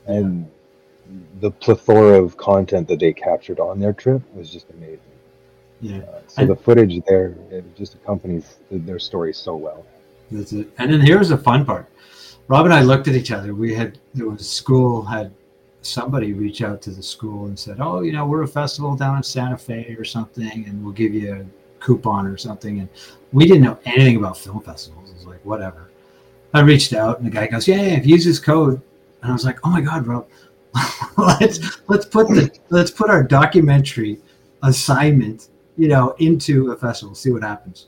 And 0.07 0.49
the 1.39 1.51
plethora 1.51 2.21
of 2.21 2.37
content 2.37 2.87
that 2.87 2.99
they 2.99 3.13
captured 3.13 3.59
on 3.59 3.79
their 3.79 3.93
trip 3.93 4.21
was 4.33 4.49
just 4.49 4.69
amazing. 4.71 4.99
Yeah. 5.81 5.99
Uh, 5.99 6.21
so 6.27 6.45
the 6.45 6.55
footage 6.55 7.03
there 7.05 7.35
it 7.51 7.75
just 7.75 7.95
accompanies 7.95 8.57
their 8.71 8.99
story 8.99 9.33
so 9.33 9.55
well. 9.55 9.85
That's 10.31 10.53
it. 10.53 10.69
And 10.77 10.91
then 10.91 11.01
here's 11.01 11.29
the 11.29 11.37
fun 11.37 11.65
part. 11.65 11.87
Rob 12.47 12.65
and 12.65 12.73
I 12.73 12.81
looked 12.81 13.07
at 13.07 13.15
each 13.15 13.31
other. 13.31 13.53
We 13.53 13.73
had 13.73 13.99
there 14.13 14.27
was 14.27 14.49
school 14.49 15.03
had 15.03 15.31
somebody 15.81 16.33
reach 16.33 16.61
out 16.61 16.81
to 16.83 16.91
the 16.91 17.03
school 17.03 17.45
and 17.45 17.57
said, 17.57 17.77
"Oh, 17.79 18.01
you 18.01 18.11
know, 18.11 18.25
we're 18.25 18.43
a 18.43 18.47
festival 18.47 18.95
down 18.95 19.17
in 19.17 19.23
Santa 19.23 19.57
Fe 19.57 19.95
or 19.97 20.03
something, 20.03 20.65
and 20.67 20.83
we'll 20.83 20.93
give 20.93 21.13
you 21.13 21.33
a 21.33 21.83
coupon 21.83 22.25
or 22.27 22.37
something." 22.37 22.79
And 22.79 22.89
we 23.31 23.45
didn't 23.45 23.63
know 23.63 23.77
anything 23.85 24.15
about 24.15 24.37
film 24.37 24.61
festivals. 24.61 25.09
It 25.09 25.15
was 25.15 25.25
like 25.25 25.43
whatever. 25.45 25.89
I 26.53 26.61
reached 26.61 26.93
out, 26.93 27.17
and 27.17 27.27
the 27.27 27.31
guy 27.31 27.47
goes, 27.47 27.67
"Yeah, 27.67 27.81
yeah, 27.81 28.01
use 28.01 28.25
this 28.25 28.39
code." 28.39 28.81
And 29.21 29.31
I 29.31 29.33
was 29.33 29.45
like, 29.45 29.59
"Oh 29.63 29.69
my 29.69 29.81
god, 29.81 30.07
Rob, 30.07 30.27
let's 31.17 31.79
let's 31.87 32.05
put 32.05 32.27
the 32.27 32.51
let's 32.69 32.91
put 32.91 33.09
our 33.09 33.23
documentary 33.23 34.19
assignment, 34.63 35.49
you 35.77 35.87
know, 35.87 36.15
into 36.19 36.71
a 36.71 36.77
festival. 36.77 37.15
See 37.15 37.31
what 37.31 37.43
happens." 37.43 37.87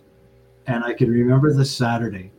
And 0.67 0.83
I 0.83 0.93
can 0.93 1.09
remember 1.09 1.53
this 1.53 1.75
Saturday. 1.75 2.31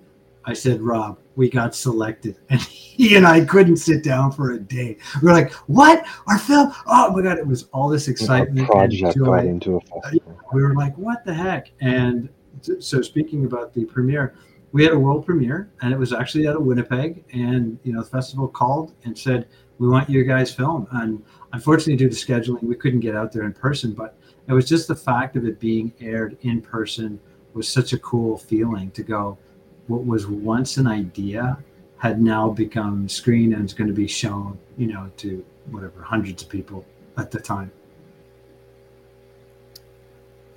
I 0.44 0.54
said, 0.54 0.80
Rob, 0.80 1.18
we 1.37 1.50
got 1.50 1.75
selected. 1.75 2.38
And 2.50 2.61
he 2.61 3.16
and 3.16 3.26
I 3.26 3.44
couldn't 3.44 3.76
sit 3.76 4.02
down 4.02 4.32
for 4.32 4.52
a 4.52 4.58
day. 4.58 4.96
We 5.22 5.28
were 5.28 5.32
like, 5.32 5.52
what? 5.68 6.04
Our 6.26 6.38
film? 6.38 6.72
Oh 6.87 7.12
my 7.12 7.22
God. 7.22 7.38
It 7.38 7.46
was 7.46 7.68
all 7.72 7.88
this 7.88 8.08
excitement. 8.08 8.66
project 8.66 9.18
got 9.18 9.44
into 9.44 9.76
a 9.76 9.80
festival. 9.80 10.40
We 10.52 10.62
were 10.62 10.75
like, 10.75 10.96
what 10.96 11.25
the 11.25 11.34
heck? 11.34 11.70
And 11.80 12.28
so 12.80 13.02
speaking 13.02 13.44
about 13.44 13.72
the 13.72 13.84
premiere, 13.84 14.34
we 14.72 14.82
had 14.82 14.92
a 14.92 14.99
world 14.99 15.25
premiere 15.26 15.70
and 15.80 15.92
it 15.92 15.99
was 15.99 16.12
actually 16.12 16.49
out 16.49 16.56
of 16.56 16.62
Winnipeg. 16.62 17.25
And, 17.32 17.78
you 17.84 17.92
know, 17.92 18.02
the 18.02 18.08
festival 18.08 18.49
called 18.49 18.94
and 19.04 19.16
said, 19.16 19.46
we 19.78 19.88
want 19.88 20.11
your 20.11 20.25
guys 20.25 20.52
film. 20.52 20.87
And 20.92 21.23
unfortunately, 21.52 21.97
due 21.97 22.08
to 22.08 22.14
scheduling, 22.14 22.62
we 22.62 22.75
couldn't 22.75 23.00
get 23.00 23.14
out 23.14 23.32
there 23.32 23.44
in 23.44 23.52
person, 23.52 23.92
but 23.92 24.16
it 24.47 24.52
was 24.52 24.68
just 24.68 24.88
the 24.88 24.97
fact 24.97 25.37
of 25.37 25.47
it 25.47 25.61
being 25.61 25.92
aired 26.00 26.37
in 26.42 26.61
person 26.61 27.20
was 27.54 27.68
such 27.68 27.92
a 27.92 27.99
cool 27.99 28.38
feeling 28.38 28.90
to 28.92 29.02
go, 29.02 29.38
what 29.87 30.04
was 30.04 30.26
once 30.26 30.76
an 30.76 30.87
idea 30.87 31.58
had 31.97 32.20
now 32.20 32.49
become 32.49 33.08
screen 33.08 33.54
and 33.54 33.64
is 33.64 33.75
going 33.75 33.88
to 33.88 33.94
be 33.94 34.06
shown, 34.06 34.58
you 34.76 34.87
know, 34.87 35.11
to 35.16 35.44
whatever 35.70 36.02
hundreds 36.02 36.42
of 36.42 36.49
people 36.49 36.85
at 37.16 37.30
the 37.30 37.40
time. 37.40 37.70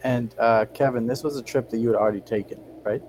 And 0.03 0.33
uh, 0.39 0.65
Kevin, 0.73 1.05
this 1.05 1.23
was 1.23 1.37
a 1.37 1.43
trip 1.43 1.69
that 1.69 1.79
you 1.79 1.87
had 1.87 1.95
already 1.95 2.21
taken, 2.21 2.59
right? 2.83 3.01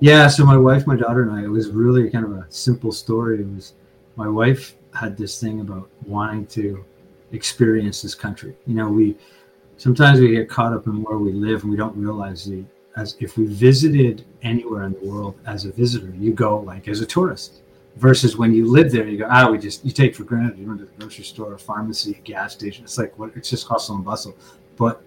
Yeah, 0.00 0.28
so 0.28 0.44
my 0.44 0.56
wife, 0.56 0.86
my 0.86 0.96
daughter, 0.96 1.22
and 1.22 1.32
I, 1.32 1.44
it 1.44 1.48
was 1.48 1.70
really 1.70 2.10
kind 2.10 2.24
of 2.24 2.32
a 2.32 2.46
simple 2.48 2.92
story. 2.92 3.40
It 3.40 3.48
was 3.54 3.74
my 4.16 4.28
wife 4.28 4.76
had 4.96 5.16
this 5.16 5.40
thing 5.40 5.60
about 5.60 5.88
wanting 6.04 6.46
to 6.46 6.84
experience 7.32 8.02
this 8.02 8.14
country. 8.14 8.56
You 8.66 8.74
know, 8.74 8.88
we 8.88 9.16
sometimes 9.76 10.20
we 10.20 10.30
get 10.30 10.48
caught 10.48 10.72
up 10.72 10.86
in 10.86 11.02
where 11.02 11.18
we 11.18 11.32
live 11.32 11.62
and 11.62 11.70
we 11.70 11.76
don't 11.76 11.96
realize 11.96 12.44
the 12.44 12.64
as 12.96 13.14
if 13.20 13.36
we 13.36 13.44
visited 13.46 14.24
anywhere 14.42 14.84
in 14.84 14.92
the 14.94 15.00
world 15.00 15.38
as 15.46 15.66
a 15.66 15.72
visitor, 15.72 16.12
you 16.18 16.32
go 16.32 16.60
like 16.60 16.88
as 16.88 17.00
a 17.00 17.06
tourist. 17.06 17.60
Versus 17.96 18.36
when 18.36 18.52
you 18.52 18.70
live 18.70 18.92
there, 18.92 19.06
you 19.06 19.18
go, 19.18 19.26
ah, 19.30 19.50
we 19.50 19.58
just 19.58 19.84
you 19.84 19.90
take 19.90 20.14
for 20.14 20.24
granted. 20.24 20.58
You 20.58 20.66
went 20.66 20.80
to 20.80 20.86
the 20.86 20.92
grocery 20.98 21.24
store, 21.24 21.56
pharmacy, 21.56 22.20
gas 22.24 22.52
station. 22.52 22.84
It's 22.84 22.98
like 22.98 23.18
what 23.18 23.32
it's 23.36 23.48
just 23.48 23.66
hustle 23.66 23.96
and 23.96 24.04
bustle. 24.04 24.34
But 24.76 25.02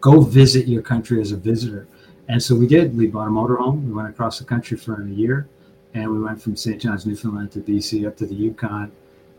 go 0.00 0.20
visit 0.20 0.68
your 0.68 0.82
country 0.82 1.20
as 1.20 1.32
a 1.32 1.36
visitor. 1.36 1.88
And 2.28 2.40
so 2.40 2.54
we 2.54 2.66
did. 2.66 2.96
We 2.96 3.08
bought 3.08 3.26
a 3.26 3.30
motorhome. 3.30 3.84
We 3.84 3.92
went 3.92 4.08
across 4.08 4.38
the 4.38 4.44
country 4.44 4.76
for 4.76 5.02
a 5.02 5.08
year, 5.08 5.48
and 5.94 6.10
we 6.12 6.20
went 6.20 6.40
from 6.40 6.54
St. 6.54 6.80
John's, 6.80 7.06
Newfoundland, 7.06 7.50
to 7.52 7.60
BC 7.60 8.06
up 8.06 8.16
to 8.18 8.26
the 8.26 8.34
Yukon 8.34 8.92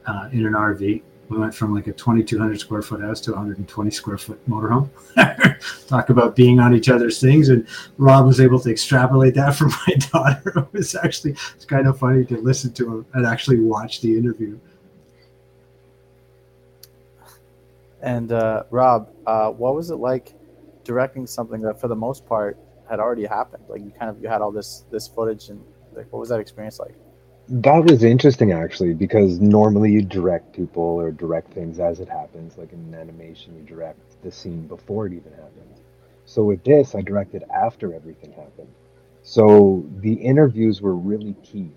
uh, 0.06 0.30
in 0.32 0.46
an 0.46 0.54
RV. 0.54 1.02
we 1.30 1.38
went 1.38 1.54
from 1.54 1.74
like 1.74 1.88
a 1.88 1.94
2200 1.94 2.60
square 2.60 2.82
foot 2.82 3.02
house 3.02 3.22
to 3.22 3.32
120 3.32 3.92
square 3.92 4.18
foot 4.18 4.40
motorhome 4.50 4.90
talk 5.88 6.10
about 6.10 6.36
being 6.36 6.60
on 6.60 6.74
each 6.74 6.90
other's 6.90 7.20
things 7.20 7.50
and 7.50 7.68
rob 7.98 8.26
was 8.26 8.40
able 8.40 8.60
to 8.60 8.72
extrapolate 8.72 9.36
that 9.36 9.56
from 9.56 9.70
my 9.88 9.94
daughter 10.12 10.54
it 10.56 10.74
was 10.74 10.96
actually 10.96 11.32
it's 11.56 11.66
kind 11.66 11.88
of 11.88 12.00
funny 12.00 12.26
to 12.26 12.38
listen 12.38 12.72
to 12.74 12.92
him 12.92 13.06
and 13.14 13.26
actually 13.26 13.60
watch 13.60 14.02
the 14.02 14.18
interview 14.18 14.58
And 18.02 18.32
uh, 18.32 18.64
Rob, 18.70 19.10
uh, 19.26 19.50
what 19.50 19.76
was 19.76 19.90
it 19.92 19.96
like 19.96 20.34
directing 20.84 21.28
something 21.28 21.62
that, 21.62 21.80
for 21.80 21.88
the 21.88 21.96
most 21.96 22.26
part, 22.26 22.58
had 22.90 23.00
already 23.00 23.26
happened? 23.26 23.64
Like 23.68 23.82
you 23.82 23.92
kind 23.92 24.10
of 24.10 24.22
you 24.22 24.30
had 24.30 24.42
all 24.42 24.52
this 24.52 24.86
this 24.90 25.08
footage, 25.08 25.50
and 25.50 25.62
like 25.94 26.12
what 26.12 26.20
was 26.20 26.30
that 26.30 26.40
experience 26.40 26.80
like? 26.80 26.96
That 27.52 27.84
was 27.86 28.04
interesting 28.04 28.52
actually, 28.52 28.94
because 28.94 29.40
normally 29.40 29.92
you 29.92 30.04
direct 30.04 30.54
people 30.54 30.84
or 30.84 31.12
direct 31.12 31.52
things 31.52 31.80
as 31.80 32.00
it 32.00 32.08
happens. 32.08 32.58
Like 32.58 32.72
in 32.74 32.94
animation, 32.94 33.56
you 33.56 33.64
direct 33.64 34.00
the 34.22 34.32
scene 34.32 34.68
before 34.68 35.08
it 35.08 35.14
even 35.14 35.32
happens. 35.34 35.82
So 36.26 36.44
with 36.44 36.64
this, 36.64 36.94
I 36.94 37.02
directed 37.02 37.44
after 37.52 37.94
everything 37.94 38.34
happened. 38.34 38.70
So 39.24 39.84
the 39.98 40.14
interviews 40.14 40.82
were 40.82 40.96
really 40.96 41.36
key. 41.44 41.72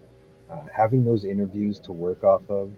Uh, 0.51 0.61
having 0.71 1.05
those 1.05 1.25
interviews 1.25 1.79
to 1.81 1.93
work 1.93 2.23
off 2.23 2.43
of 2.51 2.71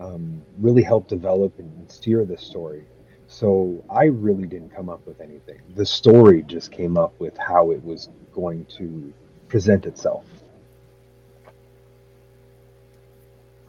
um, 0.00 0.40
really 0.58 0.82
helped 0.82 1.08
develop 1.08 1.58
and 1.58 1.90
steer 1.90 2.24
the 2.24 2.38
story. 2.38 2.84
So 3.26 3.84
I 3.90 4.04
really 4.04 4.46
didn't 4.46 4.70
come 4.70 4.88
up 4.88 5.04
with 5.06 5.20
anything. 5.20 5.60
The 5.74 5.84
story 5.84 6.42
just 6.44 6.70
came 6.70 6.96
up 6.96 7.18
with 7.18 7.36
how 7.36 7.72
it 7.72 7.82
was 7.84 8.10
going 8.32 8.64
to 8.78 9.12
present 9.48 9.86
itself. 9.86 10.24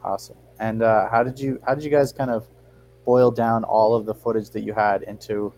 Awesome. 0.02 0.36
And 0.58 0.82
uh, 0.82 1.08
how 1.08 1.22
did 1.22 1.38
you 1.38 1.60
how 1.66 1.74
did 1.74 1.84
you 1.84 1.90
guys 1.90 2.12
kind 2.12 2.30
of 2.30 2.46
boil 3.04 3.30
down 3.30 3.64
all 3.64 3.94
of 3.94 4.06
the 4.06 4.14
footage 4.14 4.50
that 4.50 4.60
you 4.60 4.72
had 4.72 5.02
into 5.02 5.52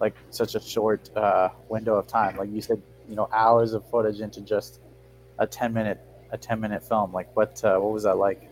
like 0.00 0.14
such 0.30 0.54
a 0.54 0.60
short 0.60 1.10
uh, 1.16 1.50
window 1.68 1.94
of 1.96 2.06
time? 2.06 2.36
Like 2.36 2.50
you 2.50 2.60
said, 2.60 2.82
you 3.08 3.16
know, 3.16 3.28
hours 3.32 3.72
of 3.72 3.88
footage 3.90 4.20
into 4.20 4.40
just 4.40 4.80
a 5.38 5.46
ten 5.46 5.72
minute 5.72 6.00
a 6.32 6.38
ten 6.38 6.60
minute 6.60 6.82
film. 6.86 7.12
Like 7.12 7.34
what 7.36 7.62
uh, 7.64 7.78
what 7.78 7.92
was 7.92 8.02
that 8.04 8.16
like? 8.16 8.42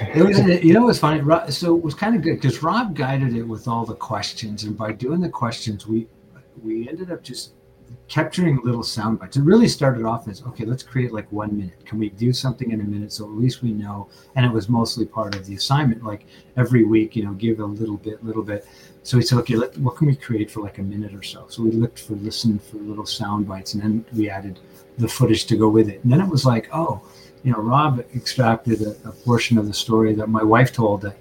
It 0.00 0.26
was, 0.26 0.38
you 0.64 0.72
know, 0.72 0.88
it 0.88 0.96
funny. 0.96 1.22
So 1.52 1.76
it 1.76 1.84
was 1.84 1.94
kind 1.94 2.16
of 2.16 2.22
good 2.22 2.40
because 2.40 2.62
Rob 2.64 2.96
guided 2.96 3.36
it 3.36 3.44
with 3.44 3.68
all 3.68 3.84
the 3.84 3.94
questions, 3.94 4.64
and 4.64 4.76
by 4.76 4.90
doing 4.90 5.20
the 5.20 5.28
questions, 5.28 5.86
we 5.86 6.08
we 6.62 6.88
ended 6.88 7.12
up 7.12 7.22
just 7.22 7.52
capturing 8.08 8.60
little 8.62 8.82
sound 8.82 9.18
bites. 9.18 9.36
It 9.36 9.42
really 9.42 9.68
started 9.68 10.04
off 10.04 10.28
as 10.28 10.42
okay, 10.42 10.64
let's 10.64 10.82
create 10.82 11.12
like 11.12 11.30
one 11.32 11.56
minute. 11.56 11.84
Can 11.86 11.98
we 11.98 12.10
do 12.10 12.32
something 12.32 12.70
in 12.70 12.80
a 12.80 12.84
minute 12.84 13.12
so 13.12 13.24
at 13.24 13.30
least 13.30 13.62
we 13.62 13.72
know? 13.72 14.08
And 14.36 14.44
it 14.44 14.52
was 14.52 14.68
mostly 14.68 15.06
part 15.06 15.34
of 15.34 15.46
the 15.46 15.54
assignment. 15.54 16.04
Like 16.04 16.26
every 16.56 16.84
week, 16.84 17.16
you 17.16 17.24
know, 17.24 17.32
give 17.32 17.60
a 17.60 17.64
little 17.64 17.96
bit, 17.96 18.24
little 18.24 18.42
bit. 18.42 18.66
So 19.02 19.18
we 19.18 19.22
said, 19.22 19.38
okay, 19.40 19.56
let, 19.56 19.76
what 19.78 19.96
can 19.96 20.06
we 20.06 20.16
create 20.16 20.50
for 20.50 20.60
like 20.60 20.78
a 20.78 20.82
minute 20.82 21.14
or 21.14 21.22
so? 21.22 21.46
So 21.48 21.62
we 21.62 21.72
looked 21.72 21.98
for, 21.98 22.14
listened 22.14 22.62
for 22.62 22.78
little 22.78 23.04
sound 23.04 23.46
bites, 23.46 23.74
and 23.74 23.82
then 23.82 24.04
we 24.14 24.30
added 24.30 24.58
the 24.96 25.08
footage 25.08 25.44
to 25.46 25.56
go 25.56 25.68
with 25.68 25.88
it. 25.88 26.02
And 26.04 26.12
then 26.12 26.20
it 26.20 26.28
was 26.28 26.46
like, 26.46 26.68
oh, 26.72 27.02
you 27.42 27.52
know, 27.52 27.58
Rob 27.58 28.00
extracted 28.16 28.80
a, 28.80 28.90
a, 29.06 29.12
portion 29.12 29.58
of 29.58 29.66
the 29.66 29.74
story 29.74 30.14
that 30.14 30.28
my 30.28 30.42
wife 30.42 30.72
told 30.72 31.02
that 31.02 31.18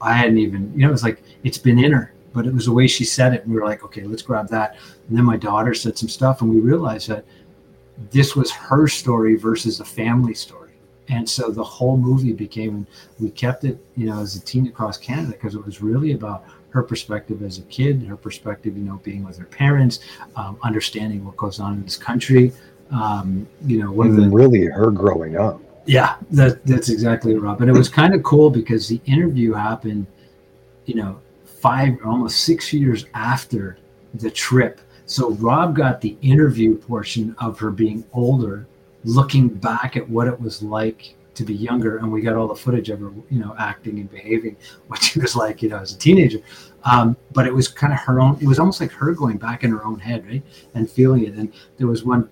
I 0.00 0.14
hadn't 0.14 0.38
even, 0.38 0.72
you 0.72 0.80
know, 0.80 0.88
it 0.88 0.92
was 0.92 1.02
like 1.02 1.22
it's 1.44 1.58
been 1.58 1.78
in 1.78 1.92
her, 1.92 2.12
but 2.36 2.46
it 2.46 2.52
was 2.52 2.66
the 2.66 2.72
way 2.72 2.86
she 2.86 3.02
said 3.02 3.32
it. 3.32 3.42
And 3.42 3.50
we 3.50 3.58
were 3.58 3.64
like, 3.64 3.82
okay, 3.82 4.02
let's 4.02 4.20
grab 4.20 4.46
that. 4.50 4.76
And 5.08 5.16
then 5.16 5.24
my 5.24 5.38
daughter 5.38 5.72
said 5.72 5.96
some 5.96 6.10
stuff, 6.10 6.42
and 6.42 6.50
we 6.50 6.60
realized 6.60 7.08
that 7.08 7.24
this 8.10 8.36
was 8.36 8.50
her 8.50 8.86
story 8.86 9.36
versus 9.36 9.80
a 9.80 9.84
family 9.86 10.34
story. 10.34 10.72
And 11.08 11.26
so 11.26 11.50
the 11.50 11.64
whole 11.64 11.96
movie 11.96 12.34
became, 12.34 12.86
we 13.18 13.30
kept 13.30 13.64
it, 13.64 13.78
you 13.96 14.06
know, 14.06 14.20
as 14.20 14.36
a 14.36 14.40
teen 14.40 14.66
across 14.66 14.98
Canada 14.98 15.32
because 15.32 15.54
it 15.54 15.64
was 15.64 15.80
really 15.80 16.12
about 16.12 16.44
her 16.70 16.82
perspective 16.82 17.42
as 17.42 17.56
a 17.58 17.62
kid, 17.62 18.02
her 18.02 18.16
perspective, 18.16 18.76
you 18.76 18.84
know, 18.84 19.00
being 19.02 19.24
with 19.24 19.38
her 19.38 19.46
parents, 19.46 20.00
um, 20.34 20.58
understanding 20.62 21.24
what 21.24 21.38
goes 21.38 21.58
on 21.58 21.72
in 21.72 21.82
this 21.84 21.96
country. 21.96 22.52
Um, 22.90 23.48
you 23.64 23.82
know, 23.82 23.90
one 23.90 24.14
the, 24.14 24.28
really 24.28 24.66
her 24.66 24.90
growing 24.90 25.38
up. 25.38 25.62
Yeah, 25.86 26.16
that, 26.32 26.66
that's 26.66 26.90
exactly 26.90 27.34
right. 27.34 27.58
And 27.60 27.70
it 27.70 27.72
was 27.72 27.88
kind 27.88 28.14
of 28.14 28.22
cool 28.24 28.50
because 28.50 28.88
the 28.88 29.00
interview 29.06 29.54
happened, 29.54 30.06
you 30.84 30.96
know, 30.96 31.18
five, 31.66 31.98
almost 32.04 32.44
six 32.44 32.72
years 32.72 33.06
after 33.14 33.76
the 34.14 34.30
trip. 34.30 34.80
So 35.06 35.32
Rob 35.32 35.74
got 35.74 36.00
the 36.00 36.16
interview 36.22 36.76
portion 36.76 37.34
of 37.40 37.58
her 37.58 37.72
being 37.72 38.04
older, 38.12 38.68
looking 39.02 39.48
back 39.48 39.96
at 39.96 40.08
what 40.08 40.28
it 40.28 40.40
was 40.40 40.62
like 40.62 41.16
to 41.34 41.44
be 41.44 41.54
younger, 41.54 41.96
and 41.98 42.12
we 42.12 42.20
got 42.20 42.36
all 42.36 42.46
the 42.46 42.54
footage 42.54 42.88
of 42.88 43.00
her, 43.00 43.10
you 43.30 43.40
know, 43.40 43.52
acting 43.58 43.98
and 43.98 44.08
behaving, 44.08 44.56
what 44.86 45.02
she 45.02 45.18
was 45.18 45.34
like, 45.34 45.60
you 45.60 45.68
know, 45.68 45.78
as 45.78 45.92
a 45.92 45.98
teenager. 45.98 46.38
Um, 46.84 47.16
but 47.32 47.48
it 47.48 47.52
was 47.52 47.66
kind 47.66 47.92
of 47.92 47.98
her 47.98 48.20
own. 48.20 48.38
It 48.40 48.46
was 48.46 48.60
almost 48.60 48.80
like 48.80 48.92
her 48.92 49.10
going 49.10 49.36
back 49.36 49.64
in 49.64 49.72
her 49.72 49.84
own 49.84 49.98
head, 49.98 50.24
right, 50.24 50.44
and 50.74 50.88
feeling 50.88 51.26
it. 51.26 51.34
And 51.34 51.52
there 51.78 51.88
was 51.88 52.04
one 52.04 52.30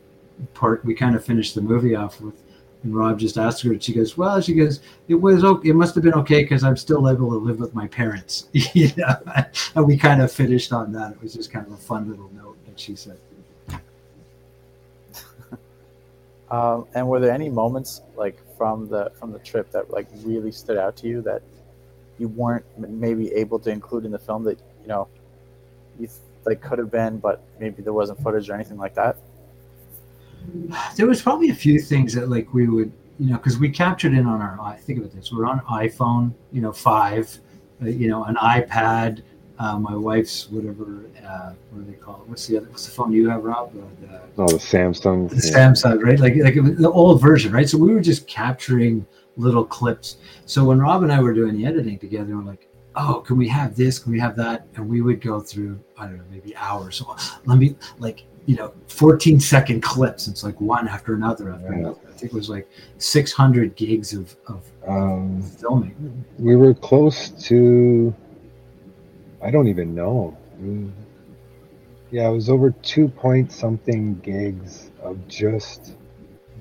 part 0.55 0.85
we 0.85 0.95
kind 0.95 1.17
of 1.17 1.25
finished 1.25 1.57
the 1.57 1.61
movie 1.61 1.97
off 1.97 2.21
with 2.21 2.41
and 2.85 2.95
Rob 2.95 3.19
just 3.19 3.37
asked 3.39 3.63
her, 3.63 3.73
and 3.73 3.83
she 3.83 3.93
goes, 3.95 4.17
"Well, 4.17 4.41
she 4.43 4.55
goes, 4.55 4.81
it 5.09 5.15
was 5.15 5.43
okay. 5.43 5.71
It 5.71 5.75
must 5.75 5.95
have 5.95 6.05
been 6.05 6.15
okay 6.15 6.43
because 6.43 6.63
I'm 6.63 6.77
still 6.77 7.09
able 7.09 7.31
to 7.31 7.39
live 7.39 7.59
with 7.59 7.75
my 7.75 7.89
parents." 7.89 8.49
you 8.53 8.91
know, 8.97 9.17
and 9.75 9.87
we 9.87 9.97
kind 9.97 10.21
of 10.21 10.31
finished 10.31 10.73
on 10.73 10.93
that. 10.93 11.13
It 11.13 11.23
was 11.23 11.33
just 11.33 11.51
kind 11.51 11.67
of 11.67 11.73
a 11.73 11.79
fun 11.79 12.09
little 12.11 12.31
note 12.35 12.59
that 12.67 12.79
she 12.79 12.95
said. 12.95 13.19
um, 16.51 16.87
and 16.95 17.09
were 17.09 17.21
there 17.21 17.33
any 17.33 17.49
moments 17.49 18.03
like 18.17 18.39
from 18.57 18.87
the 18.89 19.11
from 19.19 19.33
the 19.33 19.39
trip 19.39 19.71
that 19.71 19.91
like 19.91 20.07
really 20.23 20.53
stood 20.53 20.77
out 20.77 20.95
to 20.99 21.09
you 21.09 21.23
that 21.23 21.43
you 22.19 22.29
weren't 22.29 22.67
maybe 22.79 23.33
able 23.33 23.59
to 23.59 23.71
include 23.71 24.05
in 24.05 24.13
the 24.13 24.19
film 24.19 24.45
that 24.45 24.59
you 24.83 24.89
know 24.89 25.09
you 25.99 26.07
like 26.45 26.61
could 26.61 26.79
have 26.79 26.91
been, 26.91 27.17
but 27.17 27.43
maybe 27.59 27.83
there 27.83 27.95
wasn't 27.95 28.23
footage 28.23 28.51
or 28.51 28.55
anything 28.55 28.77
like 28.77 28.95
that? 28.95 29.17
There 30.97 31.07
was 31.07 31.23
probably 31.23 31.51
a 31.51 31.55
few 31.55 31.81
things 31.81 32.15
that 32.15 32.29
like 32.29 32.53
we 32.53 32.69
would 32.69 32.93
you 33.19 33.31
know 33.31 33.37
because 33.37 33.59
we 33.59 33.69
captured 33.69 34.13
in 34.13 34.27
on 34.27 34.41
our 34.41 34.61
i 34.61 34.77
think 34.77 34.99
about 34.99 35.13
this 35.13 35.33
we're 35.33 35.47
on 35.47 35.61
iphone 35.61 36.33
you 36.53 36.61
know 36.61 36.73
five 36.73 37.39
uh, 37.83 37.87
you 37.87 38.09
know 38.09 38.25
an 38.25 38.37
ipad 38.37 39.23
uh, 39.59 39.79
my 39.79 39.95
wife's 39.95 40.51
whatever 40.51 41.05
uh, 41.25 41.53
what 41.71 41.85
do 41.85 41.91
they 41.91 41.97
call 41.97 42.17
it? 42.17 42.29
What's 42.29 42.47
the 42.47 42.57
other 42.57 42.69
what's 42.71 42.87
the 42.87 42.93
phone 42.93 43.13
you 43.13 43.29
have 43.29 43.45
rob? 43.45 43.73
Uh, 43.77 43.83
the, 44.01 44.43
oh 44.43 44.49
the 44.49 44.55
samsung. 44.55 45.29
The 45.29 45.37
yeah. 45.37 45.71
samsung 45.71 46.03
right? 46.03 46.19
Like 46.19 46.35
like 46.37 46.55
the 46.55 46.91
old 46.91 47.21
version 47.21 47.53
right? 47.53 47.69
So 47.69 47.79
we 47.79 47.95
were 47.95 48.01
just 48.01 48.27
capturing 48.27 49.07
little 49.37 49.65
clips. 49.65 50.17
So 50.47 50.65
when 50.65 50.81
rob 50.81 51.03
and 51.03 51.13
i 51.13 51.21
were 51.21 51.33
doing 51.33 51.57
the 51.57 51.67
editing 51.67 51.99
together 51.99 52.37
we're 52.37 52.43
like 52.43 52.69
oh 52.97 53.23
can 53.27 53.37
we 53.37 53.49
have 53.49 53.77
this? 53.77 53.99
Can 53.99 54.13
we 54.13 54.21
have 54.21 54.37
that? 54.37 54.67
And 54.75 54.89
we 54.89 55.01
would 55.03 55.21
go 55.21 55.41
through 55.41 55.79
i 55.99 56.07
don't 56.07 56.19
know 56.19 56.25
maybe 56.31 56.57
hours. 56.57 56.97
So 56.97 57.17
let 57.47 57.59
me 57.59 57.77
like 57.99 58.25
you 58.47 58.57
know 58.57 58.73
14 58.89 59.41
second 59.41 59.83
clips. 59.83 60.29
It's 60.29 60.45
like 60.45 60.61
one 60.61 60.89
after 60.89 61.15
another 61.15 61.51
after 61.51 61.69
right. 61.69 61.79
another. 61.79 62.01
I 62.09 62.13
think 62.13 62.33
it 62.33 62.37
was 62.37 62.49
like 62.49 62.69
600 62.99 63.75
gigs 63.77 64.13
of, 64.13 64.37
of 64.47 64.65
um, 64.87 65.43
filming. 65.43 66.25
we 66.39 66.57
were 66.57 66.75
close 66.75 67.31
to 67.49 68.15
i 69.43 69.51
don't 69.51 69.69
even 69.69 69.95
know. 69.95 70.37
Yeah 72.11 72.29
it 72.29 72.33
was 72.33 72.49
over 72.49 72.71
two 72.83 73.09
point 73.09 73.51
something 73.51 74.19
gigs 74.21 74.91
of 75.03 75.27
just 75.29 75.97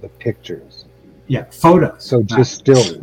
the 0.01 0.09
pictures. 0.09 0.85
Yeah 1.27 1.45
photos. 1.45 2.03
So 2.03 2.23
just 2.23 2.55
stills. 2.59 2.97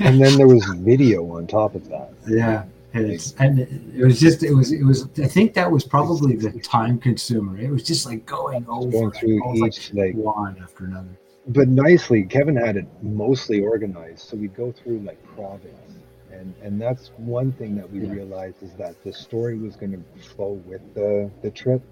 And 0.00 0.20
then 0.20 0.38
there 0.38 0.48
was 0.48 0.64
video 0.78 1.36
on 1.36 1.46
top 1.46 1.74
of 1.74 1.88
that. 1.88 2.12
Yeah 2.26 2.64
and 2.92 3.10
it's 3.10 3.34
and 3.38 3.60
it 3.60 4.04
was 4.04 4.18
just 4.18 4.42
it 4.42 4.52
was 4.52 4.72
it 4.72 4.84
was 4.84 5.08
I 5.18 5.28
think 5.28 5.54
that 5.54 5.70
was 5.70 5.84
probably 5.84 6.36
the 6.36 6.50
time 6.60 6.98
consumer. 6.98 7.58
It 7.58 7.70
was 7.70 7.82
just 7.82 8.06
like 8.06 8.26
going 8.26 8.66
over 8.68 8.90
going 8.90 9.10
through 9.12 9.66
each 9.66 9.92
like, 9.94 10.14
like 10.14 10.24
one 10.24 10.56
after 10.62 10.84
another. 10.84 11.18
But 11.48 11.68
nicely, 11.68 12.24
Kevin 12.24 12.56
had 12.56 12.76
it 12.76 12.86
mostly 13.02 13.60
organized, 13.60 14.28
so 14.28 14.36
we'd 14.36 14.54
go 14.54 14.72
through 14.72 15.00
like 15.00 15.22
province, 15.34 15.94
and 16.32 16.54
and 16.62 16.80
that's 16.80 17.10
one 17.16 17.52
thing 17.52 17.76
that 17.76 17.90
we 17.90 18.00
yeah. 18.00 18.12
realized 18.12 18.62
is 18.62 18.72
that 18.74 19.02
the 19.04 19.12
story 19.12 19.58
was 19.58 19.76
going 19.76 19.92
to 19.92 20.22
flow 20.22 20.60
with 20.66 20.82
the 20.94 21.30
the 21.42 21.50
trip. 21.50 21.82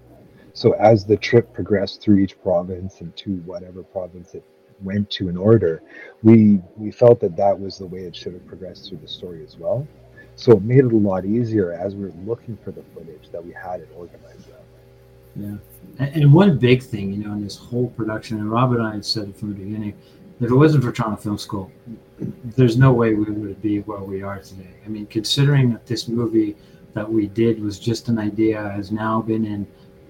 So 0.53 0.73
as 0.73 1.05
the 1.05 1.15
trip 1.15 1.53
progressed 1.53 2.01
through 2.01 2.17
each 2.17 2.41
province 2.41 3.01
and 3.01 3.15
to 3.17 3.37
whatever 3.45 3.83
province 3.83 4.33
it 4.33 4.43
went 4.81 5.09
to 5.11 5.29
in 5.29 5.37
order, 5.37 5.81
we 6.23 6.59
we 6.75 6.91
felt 6.91 7.19
that 7.21 7.37
that 7.37 7.57
was 7.57 7.77
the 7.77 7.85
way 7.85 7.99
it 7.99 8.15
should 8.15 8.33
have 8.33 8.45
progressed 8.45 8.89
through 8.89 8.99
the 8.99 9.07
story 9.07 9.43
as 9.45 9.57
well. 9.57 9.87
So 10.39 10.53
it 10.53 10.63
made 10.63 10.85
it 10.85 10.93
a 10.93 10.95
lot 10.95 11.25
easier 11.25 11.73
as 11.73 11.97
we 11.97 12.05
were 12.05 12.13
looking 12.25 12.57
for 12.63 12.71
the 12.71 12.81
footage 12.93 13.29
that 13.33 13.45
we 13.45 13.51
had 13.51 13.81
it 13.81 13.89
organized 13.93 14.47
that 14.47 14.63
Yeah. 15.35 15.55
And 15.99 16.33
one 16.33 16.57
big 16.57 16.81
thing, 16.81 17.11
you 17.11 17.25
know, 17.25 17.33
in 17.33 17.43
this 17.43 17.57
whole 17.57 17.89
production, 17.89 18.37
and 18.37 18.49
Rob 18.49 18.71
and 18.71 18.81
I 18.81 19.01
said 19.01 19.27
it 19.27 19.37
from 19.37 19.49
the 19.49 19.55
beginning, 19.55 19.95
if 20.39 20.49
it 20.49 20.55
wasn't 20.55 20.85
for 20.85 20.93
Toronto 20.93 21.17
Film 21.17 21.37
School, 21.37 21.69
there's 22.55 22.77
no 22.77 22.93
way 22.93 23.15
we 23.15 23.25
would 23.25 23.61
be 23.61 23.79
where 23.81 23.99
we 23.99 24.21
are 24.21 24.39
today. 24.39 24.75
I 24.85 24.87
mean, 24.87 25.07
considering 25.07 25.71
that 25.71 25.85
this 25.85 26.07
movie 26.07 26.55
that 26.93 27.11
we 27.11 27.27
did 27.27 27.61
was 27.61 27.77
just 27.77 28.07
an 28.07 28.17
idea, 28.17 28.61
has 28.61 28.93
now 28.93 29.21
been 29.21 29.43
in 29.43 29.67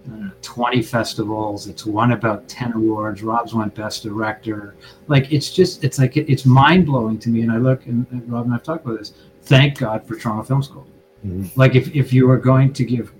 know, 0.08 0.32
20 0.42 0.82
festivals. 0.82 1.68
It's 1.68 1.86
won 1.86 2.12
about 2.12 2.48
10 2.48 2.74
awards. 2.74 3.24
Rob's 3.24 3.54
won 3.54 3.70
Best 3.70 4.04
Director. 4.04 4.76
Like 5.08 5.32
it's 5.32 5.52
just, 5.52 5.84
it's 5.84 6.00
like 6.00 6.18
it's 6.18 6.46
mind 6.46 6.86
blowing 6.86 7.20
to 7.20 7.30
me. 7.30 7.42
And 7.42 7.52
I 7.52 7.58
look, 7.58 7.86
and, 7.86 8.06
and 8.12 8.30
Rob 8.32 8.46
and 8.46 8.54
I've 8.54 8.64
talked 8.64 8.86
about 8.86 9.00
this. 9.00 9.14
Thank 9.44 9.80
God 9.80 10.06
for 10.06 10.16
Toronto 10.16 10.44
Film 10.44 10.64
School. 10.64 10.88
Mm-hmm. 11.26 11.60
Like 11.60 11.76
if 11.76 11.94
if 11.96 12.14
you 12.14 12.30
are 12.30 12.38
going 12.38 12.72
to 12.74 12.86
give 12.86 13.12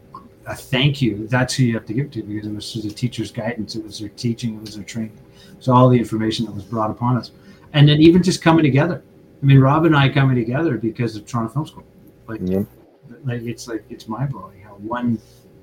a 0.46 0.56
thank 0.56 1.02
you, 1.02 1.28
that's 1.28 1.54
who 1.54 1.64
you 1.64 1.74
have 1.74 1.86
to 1.86 1.94
give 1.94 2.12
to 2.12 2.24
because 2.24 2.48
it 2.48 2.54
was 2.54 2.74
the 2.74 2.90
teacher's 2.90 3.32
guidance, 3.32 3.76
it 3.76 3.84
was 3.84 4.00
their 4.00 4.10
teaching, 4.10 4.56
it 4.56 4.62
was 4.62 4.76
their 4.76 4.84
training. 4.84 5.18
So 5.60 5.74
all 5.74 5.90
the 5.90 5.98
information 5.98 6.46
that 6.46 6.54
was 6.54 6.64
brought 6.64 6.90
upon 6.90 7.18
us, 7.18 7.32
and 7.74 7.88
then 7.88 8.02
even 8.02 8.24
just 8.24 8.42
coming 8.42 8.64
together. 8.64 9.04
I 9.42 9.46
mean, 9.46 9.60
Rob 9.60 9.86
and 9.86 9.96
I 9.96 10.10
coming 10.10 10.36
together 10.36 10.78
because 10.78 11.16
of 11.16 11.26
Toronto 11.26 11.54
Film 11.54 11.68
School. 11.68 11.84
Like, 12.28 12.42
yeah. 12.44 12.64
like 13.24 13.42
it's 13.44 13.68
like 13.68 13.84
it's 13.90 14.08
mind 14.08 14.32
blowing 14.32 14.62
how 14.62 14.76
one 14.76 15.20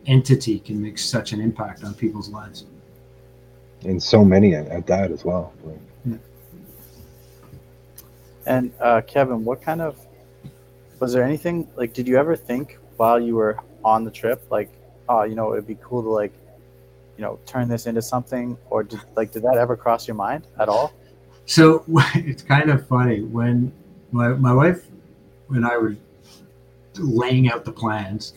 entity 0.07 0.59
can 0.59 0.81
make 0.81 0.99
such 0.99 1.33
an 1.33 1.41
impact 1.41 1.85
on 1.85 1.95
people's 1.95 2.29
lives. 2.29 2.67
And 3.85 4.03
so 4.03 4.25
many 4.25 4.55
at, 4.55 4.69
at 4.69 4.87
that 4.87 5.11
as 5.11 5.25
well. 5.25 5.53
Yeah. 6.05 6.17
And 8.47 8.73
uh, 8.81 9.03
Kevin, 9.03 9.45
what 9.45 9.61
kind 9.61 9.81
of 9.81 9.97
was 11.01 11.13
there 11.13 11.23
anything 11.23 11.69
like? 11.77 11.93
Did 11.93 12.09
you 12.09 12.17
ever 12.17 12.37
think 12.37 12.79
while 12.97 13.21
you 13.21 13.35
were 13.35 13.59
on 13.85 14.05
the 14.05 14.11
trip, 14.11 14.43
like, 14.51 14.71
oh, 15.09 15.25
you 15.25 15.35
know, 15.35 15.53
it'd 15.53 15.67
be 15.67 15.77
cool 15.83 16.03
to 16.03 16.09
like, 16.09 16.33
you 17.17 17.23
know, 17.23 17.39
turn 17.47 17.69
this 17.69 17.87
into 17.87 18.03
something, 18.03 18.57
or 18.71 18.83
did 18.83 19.01
like 19.15 19.33
did 19.33 19.43
that 19.43 19.59
ever 19.59 19.77
cross 19.77 20.07
your 20.07 20.15
mind 20.15 20.47
at 20.59 20.69
all? 20.69 20.93
So 21.45 21.85
it's 22.15 22.43
kind 22.43 22.71
of 22.71 22.87
funny 22.87 23.23
when 23.23 23.73
my 24.13 24.29
my 24.29 24.53
wife, 24.53 24.87
when 25.49 25.65
I 25.65 25.77
was 25.77 25.97
laying 26.99 27.51
out 27.51 27.65
the 27.65 27.73
plans, 27.73 28.35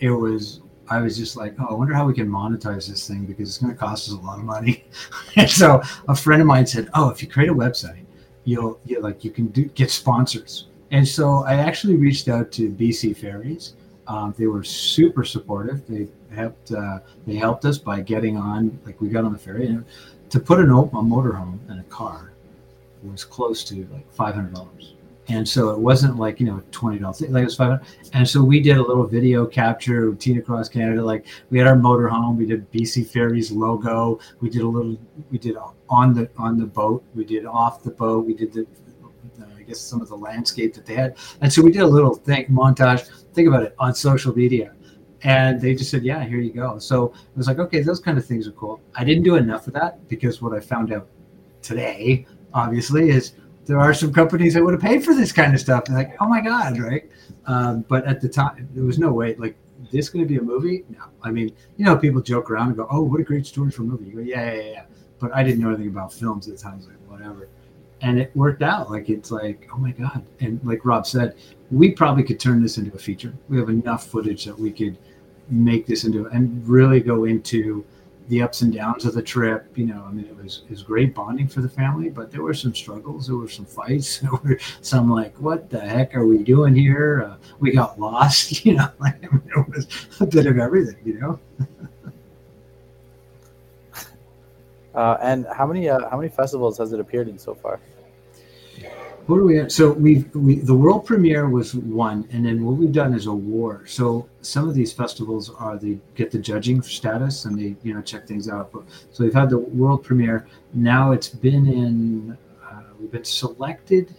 it 0.00 0.10
was 0.10 0.60
I 0.90 1.00
was 1.00 1.16
just 1.16 1.36
like, 1.36 1.54
oh, 1.60 1.66
I 1.66 1.74
wonder 1.74 1.94
how 1.94 2.06
we 2.06 2.14
can 2.14 2.28
monetize 2.28 2.88
this 2.88 3.06
thing 3.06 3.24
because 3.24 3.48
it's 3.48 3.58
going 3.58 3.72
to 3.72 3.78
cost 3.78 4.08
us 4.08 4.14
a 4.14 4.20
lot 4.20 4.38
of 4.38 4.44
money. 4.44 4.84
and 5.36 5.48
so 5.48 5.82
a 6.08 6.16
friend 6.16 6.40
of 6.40 6.46
mine 6.46 6.66
said, 6.66 6.88
oh, 6.94 7.10
if 7.10 7.22
you 7.22 7.28
create 7.28 7.50
a 7.50 7.54
website, 7.54 8.04
you'll 8.44 8.80
you 8.84 9.00
like 9.00 9.24
you 9.24 9.30
can 9.30 9.48
do, 9.48 9.64
get 9.66 9.90
sponsors. 9.90 10.68
And 10.90 11.06
so 11.06 11.44
I 11.44 11.54
actually 11.54 11.96
reached 11.96 12.28
out 12.28 12.50
to 12.52 12.70
BC 12.70 13.16
Ferries 13.16 13.74
um, 14.08 14.34
they 14.38 14.46
were 14.46 14.64
super 14.64 15.22
supportive. 15.22 15.86
They 15.86 16.08
helped. 16.34 16.72
Uh, 16.72 17.00
they 17.26 17.36
helped 17.36 17.64
us 17.66 17.78
by 17.78 18.00
getting 18.00 18.36
on. 18.38 18.78
Like 18.84 19.00
we 19.00 19.08
got 19.08 19.24
on 19.24 19.32
the 19.34 19.38
ferry, 19.38 19.66
and 19.66 19.84
to 20.30 20.40
put 20.40 20.58
an, 20.58 20.70
a 20.70 20.74
motorhome 20.74 21.58
and 21.68 21.78
a 21.78 21.84
car 21.84 22.32
was 23.04 23.22
close 23.22 23.62
to 23.64 23.86
like 23.92 24.10
five 24.12 24.34
hundred 24.34 24.54
dollars. 24.54 24.94
And 25.28 25.46
so 25.46 25.68
it 25.70 25.78
wasn't 25.78 26.16
like 26.16 26.40
you 26.40 26.46
know 26.46 26.62
twenty 26.70 26.98
dollars. 26.98 27.20
Like 27.20 27.42
it 27.42 27.44
was 27.44 27.56
five 27.56 27.68
hundred. 27.68 27.86
And 28.14 28.26
so 28.26 28.42
we 28.42 28.60
did 28.60 28.78
a 28.78 28.82
little 28.82 29.06
video 29.06 29.46
capture. 29.46 30.14
Teen 30.14 30.38
Across 30.38 30.70
Canada. 30.70 31.04
Like 31.04 31.26
we 31.50 31.58
had 31.58 31.66
our 31.66 31.76
motorhome. 31.76 32.36
We 32.36 32.46
did 32.46 32.70
BC 32.72 33.08
Ferries 33.10 33.52
logo. 33.52 34.20
We 34.40 34.48
did 34.48 34.62
a 34.62 34.68
little. 34.68 34.96
We 35.30 35.38
did 35.38 35.56
on 35.90 36.14
the 36.14 36.30
on 36.38 36.58
the 36.58 36.66
boat. 36.66 37.04
We 37.14 37.24
did 37.24 37.44
off 37.44 37.82
the 37.82 37.90
boat. 37.90 38.24
We 38.24 38.34
did 38.34 38.52
the 38.54 38.66
I 39.56 39.62
guess 39.62 39.80
some 39.80 40.00
of 40.00 40.08
the 40.08 40.16
landscape 40.16 40.72
that 40.74 40.86
they 40.86 40.94
had. 40.94 41.16
And 41.42 41.52
so 41.52 41.60
we 41.62 41.72
did 41.72 41.82
a 41.82 41.86
little 41.86 42.14
thing 42.14 42.46
montage. 42.46 43.06
Think 43.34 43.48
about 43.48 43.64
it 43.64 43.74
on 43.78 43.94
social 43.94 44.34
media. 44.34 44.72
And 45.24 45.60
they 45.60 45.74
just 45.74 45.90
said, 45.90 46.04
"Yeah, 46.04 46.24
here 46.24 46.38
you 46.38 46.52
go." 46.52 46.78
So 46.78 47.06
it 47.06 47.36
was 47.36 47.48
like, 47.48 47.58
okay, 47.58 47.82
those 47.82 48.00
kind 48.00 48.16
of 48.16 48.24
things 48.24 48.48
are 48.48 48.52
cool. 48.52 48.80
I 48.94 49.04
didn't 49.04 49.24
do 49.24 49.34
enough 49.34 49.66
of 49.66 49.74
that 49.74 50.08
because 50.08 50.40
what 50.40 50.54
I 50.54 50.60
found 50.60 50.92
out 50.92 51.08
today, 51.60 52.24
obviously, 52.54 53.10
is 53.10 53.32
there 53.68 53.78
are 53.78 53.94
some 53.94 54.12
companies 54.12 54.54
that 54.54 54.64
would 54.64 54.74
have 54.74 54.82
paid 54.82 55.04
for 55.04 55.14
this 55.14 55.30
kind 55.30 55.54
of 55.54 55.60
stuff. 55.60 55.84
And 55.86 55.94
like, 55.94 56.16
oh 56.20 56.26
my 56.26 56.40
god, 56.40 56.78
right? 56.78 57.08
Um, 57.46 57.82
but 57.82 58.04
at 58.06 58.20
the 58.20 58.28
time, 58.28 58.68
there 58.74 58.84
was 58.84 58.98
no 58.98 59.12
way. 59.12 59.34
Like, 59.36 59.56
this 59.92 60.08
going 60.08 60.24
to 60.24 60.28
be 60.28 60.38
a 60.38 60.42
movie? 60.42 60.84
No. 60.88 61.04
I 61.22 61.30
mean, 61.30 61.54
you 61.76 61.84
know, 61.84 61.96
people 61.96 62.20
joke 62.20 62.50
around 62.50 62.68
and 62.68 62.76
go, 62.76 62.88
"Oh, 62.90 63.02
what 63.02 63.20
a 63.20 63.24
great 63.24 63.46
story 63.46 63.70
for 63.70 63.82
a 63.82 63.84
movie." 63.84 64.06
You 64.06 64.16
go, 64.16 64.20
"Yeah, 64.20 64.52
yeah, 64.52 64.70
yeah." 64.72 64.84
But 65.20 65.34
I 65.34 65.44
didn't 65.44 65.60
know 65.60 65.68
anything 65.68 65.88
about 65.88 66.12
films 66.12 66.48
at 66.48 66.56
the 66.56 66.62
time. 66.62 66.80
like, 66.80 66.96
whatever 67.06 67.48
and 68.00 68.18
it 68.18 68.34
worked 68.36 68.62
out. 68.62 68.90
Like 68.90 69.08
it's 69.08 69.30
like, 69.30 69.68
oh 69.72 69.78
my 69.78 69.92
god! 69.92 70.24
And 70.40 70.60
like 70.64 70.84
Rob 70.84 71.06
said, 71.06 71.34
we 71.70 71.90
probably 71.90 72.22
could 72.22 72.40
turn 72.40 72.62
this 72.62 72.78
into 72.78 72.94
a 72.94 72.98
feature. 72.98 73.34
We 73.48 73.58
have 73.58 73.68
enough 73.68 74.06
footage 74.06 74.44
that 74.44 74.58
we 74.58 74.70
could 74.70 74.96
make 75.50 75.86
this 75.86 76.04
into 76.04 76.26
and 76.26 76.66
really 76.68 77.00
go 77.00 77.24
into 77.24 77.84
the 78.28 78.42
ups 78.42 78.60
and 78.60 78.72
downs 78.72 79.04
of 79.04 79.14
the 79.14 79.22
trip. 79.22 79.66
You 79.76 79.86
know, 79.86 80.04
I 80.06 80.12
mean, 80.12 80.26
it 80.26 80.36
was 80.36 80.62
it 80.64 80.70
was 80.70 80.82
great 80.82 81.14
bonding 81.14 81.48
for 81.48 81.60
the 81.60 81.68
family, 81.68 82.08
but 82.10 82.30
there 82.30 82.42
were 82.42 82.54
some 82.54 82.74
struggles. 82.74 83.26
There 83.26 83.36
were 83.36 83.48
some 83.48 83.64
fights. 83.64 84.18
There 84.22 84.30
were 84.30 84.58
some 84.82 85.10
like, 85.10 85.34
what 85.40 85.70
the 85.70 85.80
heck 85.80 86.14
are 86.14 86.26
we 86.26 86.38
doing 86.38 86.74
here? 86.74 87.24
Uh, 87.24 87.36
we 87.58 87.72
got 87.72 87.98
lost. 87.98 88.64
You 88.68 88.74
know, 88.74 88.90
like 88.98 89.16
I 89.24 89.28
mean, 89.32 89.42
it 89.56 89.68
was 89.68 89.86
a 90.20 90.26
bit 90.26 90.46
of 90.46 90.58
everything. 90.58 90.98
You 91.04 91.18
know. 91.20 91.40
Uh, 94.94 95.16
and 95.22 95.46
how 95.54 95.66
many 95.66 95.88
uh, 95.88 96.08
how 96.10 96.16
many 96.16 96.28
festivals 96.28 96.76
has 96.78 96.92
it 96.92 97.00
appeared 97.00 97.28
in 97.28 97.38
so 97.38 97.54
far? 97.54 97.80
What 99.28 99.40
are 99.40 99.44
we 99.44 99.58
at? 99.58 99.70
So 99.70 99.92
we've 99.92 100.34
we, 100.34 100.54
the 100.54 100.74
world 100.74 101.04
premiere 101.04 101.50
was 101.50 101.74
one, 101.74 102.26
and 102.32 102.46
then 102.46 102.64
what 102.64 102.76
we've 102.76 102.90
done 102.90 103.12
is 103.12 103.26
a 103.26 103.32
war. 103.32 103.82
So 103.86 104.26
some 104.40 104.66
of 104.66 104.74
these 104.74 104.90
festivals 104.90 105.50
are 105.50 105.76
they 105.76 105.98
get 106.14 106.30
the 106.30 106.38
judging 106.38 106.80
status 106.80 107.44
and 107.44 107.58
they 107.58 107.76
you 107.82 107.92
know 107.92 108.00
check 108.00 108.26
things 108.26 108.48
out. 108.48 108.72
But 108.72 108.84
so 109.12 109.24
we've 109.24 109.34
had 109.34 109.50
the 109.50 109.58
world 109.58 110.02
premiere. 110.02 110.46
Now 110.72 111.12
it's 111.12 111.28
been 111.28 111.66
in 111.66 112.38
uh, 112.64 112.80
we've 112.98 113.10
been 113.10 113.22
selected 113.22 114.14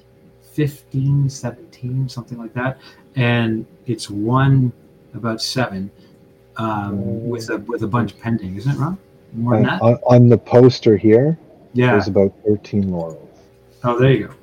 15, 0.53 1.27
17, 1.27 2.07
something 2.07 2.37
like 2.37 2.53
that, 2.53 2.77
and 3.15 3.65
it's 3.87 4.11
won 4.11 4.71
about 5.15 5.41
seven 5.41 5.89
um, 6.57 7.27
with 7.27 7.49
a 7.49 7.57
with 7.57 7.81
a 7.81 7.87
bunch 7.87 8.15
pending, 8.19 8.57
isn't 8.57 8.73
it, 8.73 8.77
Ron? 8.77 8.95
More 9.33 9.55
than 9.55 9.63
that? 9.63 9.81
On, 9.81 9.95
on 10.05 10.29
the 10.29 10.37
poster 10.37 10.97
here, 10.97 11.35
yeah, 11.73 11.93
there's 11.93 12.07
about 12.07 12.31
13 12.45 12.91
laurels. 12.91 13.27
Oh, 13.83 13.97
there 13.97 14.11
you 14.11 14.27
go. 14.27 14.33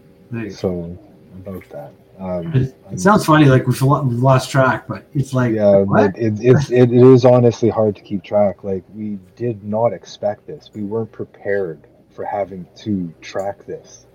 So 0.51 0.99
about 1.35 1.69
that. 1.71 1.93
Um, 2.19 2.55
it, 2.55 2.75
it 2.93 3.01
sounds 3.01 3.27
funny, 3.27 3.45
like 3.45 3.67
we've 3.67 3.81
lost 3.83 4.51
track, 4.51 4.89
but 4.89 5.07
it's 5.13 5.35
like 5.35 5.53
yeah, 5.53 5.85
it, 5.87 6.17
it, 6.17 6.71
it, 6.71 6.71
it 6.71 6.93
is 6.93 7.25
honestly 7.27 7.69
hard 7.69 7.95
to 7.97 8.03
keep 8.03 8.23
track. 8.23 8.65
Like 8.65 8.85
we 8.95 9.19
did 9.37 9.63
not 9.63 9.93
expect 9.93 10.47
this. 10.47 10.71
We 10.75 10.83
weren't 10.83 11.13
prepared 11.13 11.87
for 12.11 12.25
having 12.25 12.67
to 12.77 13.13
track 13.21 13.67
this. 13.67 14.07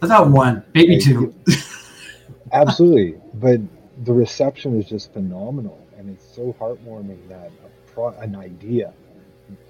I 0.00 0.06
thought 0.06 0.30
one, 0.30 0.64
maybe 0.74 0.94
like, 0.94 1.04
two. 1.04 1.34
absolutely, 2.52 3.20
but 3.34 3.60
the 4.04 4.12
reception 4.12 4.78
is 4.78 4.88
just 4.88 5.12
phenomenal, 5.12 5.84
and 5.98 6.10
it's 6.10 6.24
so 6.34 6.54
heartwarming 6.60 7.28
that 7.28 7.50
a 7.64 7.90
pro- 7.92 8.16
an 8.20 8.36
idea 8.36 8.92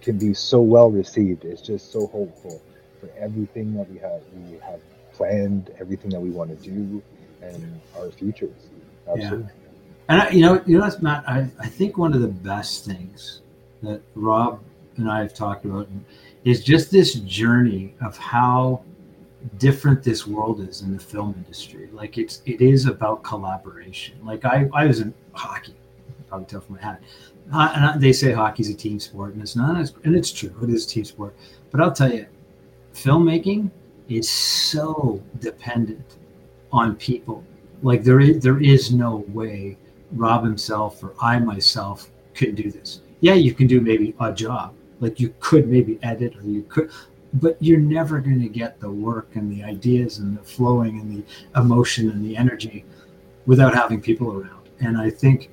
can 0.03 0.19
be 0.19 0.35
so 0.35 0.61
well 0.61 0.91
received. 0.91 1.47
It's 1.47 1.63
just 1.63 1.91
so 1.91 2.07
hopeful 2.09 2.61
for 3.01 3.09
everything 3.19 3.75
that 3.75 3.91
we 3.91 3.99
have 3.99 4.21
we 4.35 4.59
have 4.59 4.81
planned, 5.23 5.71
everything 5.79 6.11
that 6.11 6.21
we 6.21 6.31
want 6.31 6.51
to 6.51 6.71
do, 6.71 7.03
and 7.43 7.81
our 7.97 8.11
futures. 8.11 8.69
Absolutely. 9.09 9.45
Yeah. 9.45 9.51
And 10.09 10.23
I, 10.23 10.31
you 10.31 10.41
know, 10.41 10.63
you 10.67 10.77
know, 10.77 10.85
that's 10.85 11.01
Matt. 11.01 11.25
I, 11.29 11.49
I 11.61 11.67
think 11.67 11.97
one 11.97 12.13
of 12.13 12.21
the 12.21 12.29
best 12.29 12.85
things 12.85 13.43
that 13.83 14.01
Rob 14.15 14.61
and 14.97 15.11
I 15.11 15.21
have 15.21 15.35
talked 15.35 15.65
about 15.65 15.89
is 16.45 16.63
just 16.63 16.91
this 16.91 17.15
journey 17.15 17.95
of 18.05 18.17
how 18.19 18.83
different 19.59 20.03
this 20.03 20.27
world 20.27 20.61
is 20.61 20.83
in 20.83 20.93
the 20.93 20.99
film 20.99 21.35
industry. 21.37 21.89
Like 21.93 22.19
it's 22.19 22.43
it 22.47 22.61
is 22.61 22.87
about 22.87 23.23
collaboration. 23.23 24.17
Like 24.25 24.45
I 24.45 24.69
I 24.75 24.87
was 24.87 25.01
in 25.01 25.15
hockey, 25.33 25.75
probably 26.29 26.47
tell 26.47 26.61
from 26.61 26.77
my 26.77 26.83
hat 26.83 27.01
uh, 27.53 27.97
they 27.99 28.13
say 28.13 28.33
hockey's 28.33 28.71
a 28.71 28.75
team 28.75 29.01
sport, 29.01 29.35
and 29.35 29.43
it's 29.43 29.57
not, 29.57 29.81
as, 29.81 29.95
and 30.05 30.15
it's 30.15 30.31
true, 30.31 30.55
it 30.63 30.71
is 30.71 30.85
a 30.87 30.89
team 30.89 31.05
sport. 31.05 31.35
But 31.71 31.81
I'll 31.81 31.93
tell 31.93 32.13
you, 32.13 32.27
filmmaking 32.95 33.71
is 34.09 34.29
so 34.29 35.23
dependent 35.39 36.17
on 36.73 36.97
people. 36.97 37.45
Like 37.83 38.05
there 38.05 38.21
is, 38.21 38.43
there 38.43 38.61
is 38.61 38.93
no 38.93 39.25
way 39.29 39.77
Rob 40.13 40.45
himself 40.45 41.03
or 41.03 41.15
I 41.21 41.39
myself 41.39 42.11
could 42.35 42.55
do 42.55 42.71
this. 42.71 43.01
Yeah, 43.21 43.35
you 43.35 43.55
can 43.55 43.67
do 43.67 43.81
maybe 43.81 44.15
a 44.21 44.33
job, 44.33 44.75
like 45.01 45.21
you 45.21 45.35
could 45.41 45.69
maybe 45.69 45.99
edit 46.03 46.37
or 46.37 46.43
you 46.43 46.63
could, 46.65 46.91
but 47.35 47.57
you're 47.61 47.79
never 47.79 48.21
going 48.21 48.43
to 48.43 48.49
get 48.49 48.81
the 48.81 48.91
work 48.91 49.29
and 49.35 49.51
the 49.51 49.65
ideas 49.65 50.19
and 50.19 50.37
the 50.37 50.43
flowing 50.43 51.01
and 51.01 51.17
the 51.17 51.61
emotion 51.61 52.11
and 52.11 52.25
the 52.25 52.37
energy 52.37 52.85
without 53.47 53.75
having 53.75 54.01
people 54.01 54.33
around. 54.33 54.69
And 54.81 54.99
I 54.99 55.11
think 55.11 55.51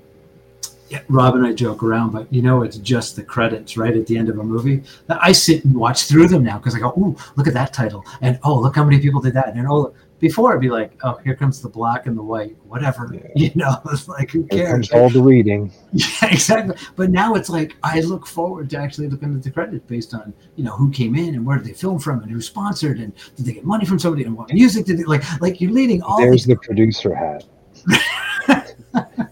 Rob 1.08 1.36
and 1.36 1.46
I 1.46 1.54
joke 1.54 1.84
around, 1.84 2.12
but 2.12 2.32
you 2.34 2.42
know, 2.42 2.64
it's 2.64 2.78
just 2.78 3.16
the 3.16 3.24
credits 3.24 3.78
right 3.78 3.96
at 3.96 4.08
the 4.08 4.18
end 4.18 4.30
of 4.30 4.40
a 4.40 4.44
movie. 4.44 4.84
I 5.10 5.32
sit 5.32 5.66
and 5.66 5.76
watch 5.76 6.04
through 6.04 6.28
them 6.28 6.44
now 6.44 6.58
because 6.58 6.76
I 6.76 6.80
go, 6.80 6.94
oh, 6.98 7.16
look 7.36 7.48
at 7.48 7.54
that 7.54 7.74
title, 7.74 8.06
and 8.22 8.40
oh, 8.44 8.60
look 8.60 8.76
how 8.76 8.84
many 8.84 9.00
people 9.00 9.22
did 9.22 9.34
that, 9.34 9.56
and 9.56 9.68
oh, 9.68 9.94
before 10.20 10.52
it'd 10.52 10.62
be 10.62 10.70
like, 10.70 10.92
oh, 11.04 11.18
here 11.24 11.36
comes 11.36 11.62
the 11.62 11.70
black 11.70 12.06
and 12.06 12.18
the 12.18 12.22
white, 12.22 12.56
whatever, 12.68 13.10
yeah. 13.14 13.22
you 13.36 13.52
know, 13.56 13.76
it's 13.92 14.08
like 14.08 14.32
who 14.32 14.44
cares? 14.46 14.92
all 14.92 15.10
the 15.10 15.22
reading. 15.22 15.72
Yeah, 15.92 16.30
exactly. 16.30 16.76
But 16.96 17.10
now 17.10 17.34
it's 17.34 17.50
like 17.50 17.76
I 17.82 18.02
look 18.02 18.28
forward 18.28 18.70
to 18.70 18.78
actually 18.78 19.08
looking 19.08 19.34
at 19.34 19.42
the 19.42 19.50
credits 19.50 19.84
based 19.88 20.14
on 20.14 20.34
you 20.56 20.64
know 20.64 20.76
who 20.76 20.92
came 20.92 21.16
in 21.16 21.34
and 21.34 21.44
where 21.44 21.58
did 21.58 21.66
they 21.66 21.74
film 21.74 21.98
from 21.98 22.22
and 22.22 22.30
who 22.30 22.42
sponsored 22.42 23.00
and 23.00 23.12
did 23.36 23.46
they 23.48 23.54
get 23.54 23.66
money 23.66 23.86
from 23.86 23.98
somebody 23.98 24.24
and 24.24 24.38
what 24.38 24.54
music 24.54 24.86
did 24.86 25.00
they 25.00 25.04
like? 25.04 25.24
Like 25.42 25.60
you're 25.60 25.72
leading 25.72 26.04
all. 26.04 26.18
There's 26.18 26.46
these- 26.46 26.56
the 26.56 26.56
producer 26.58 27.16
hat. 27.16 27.46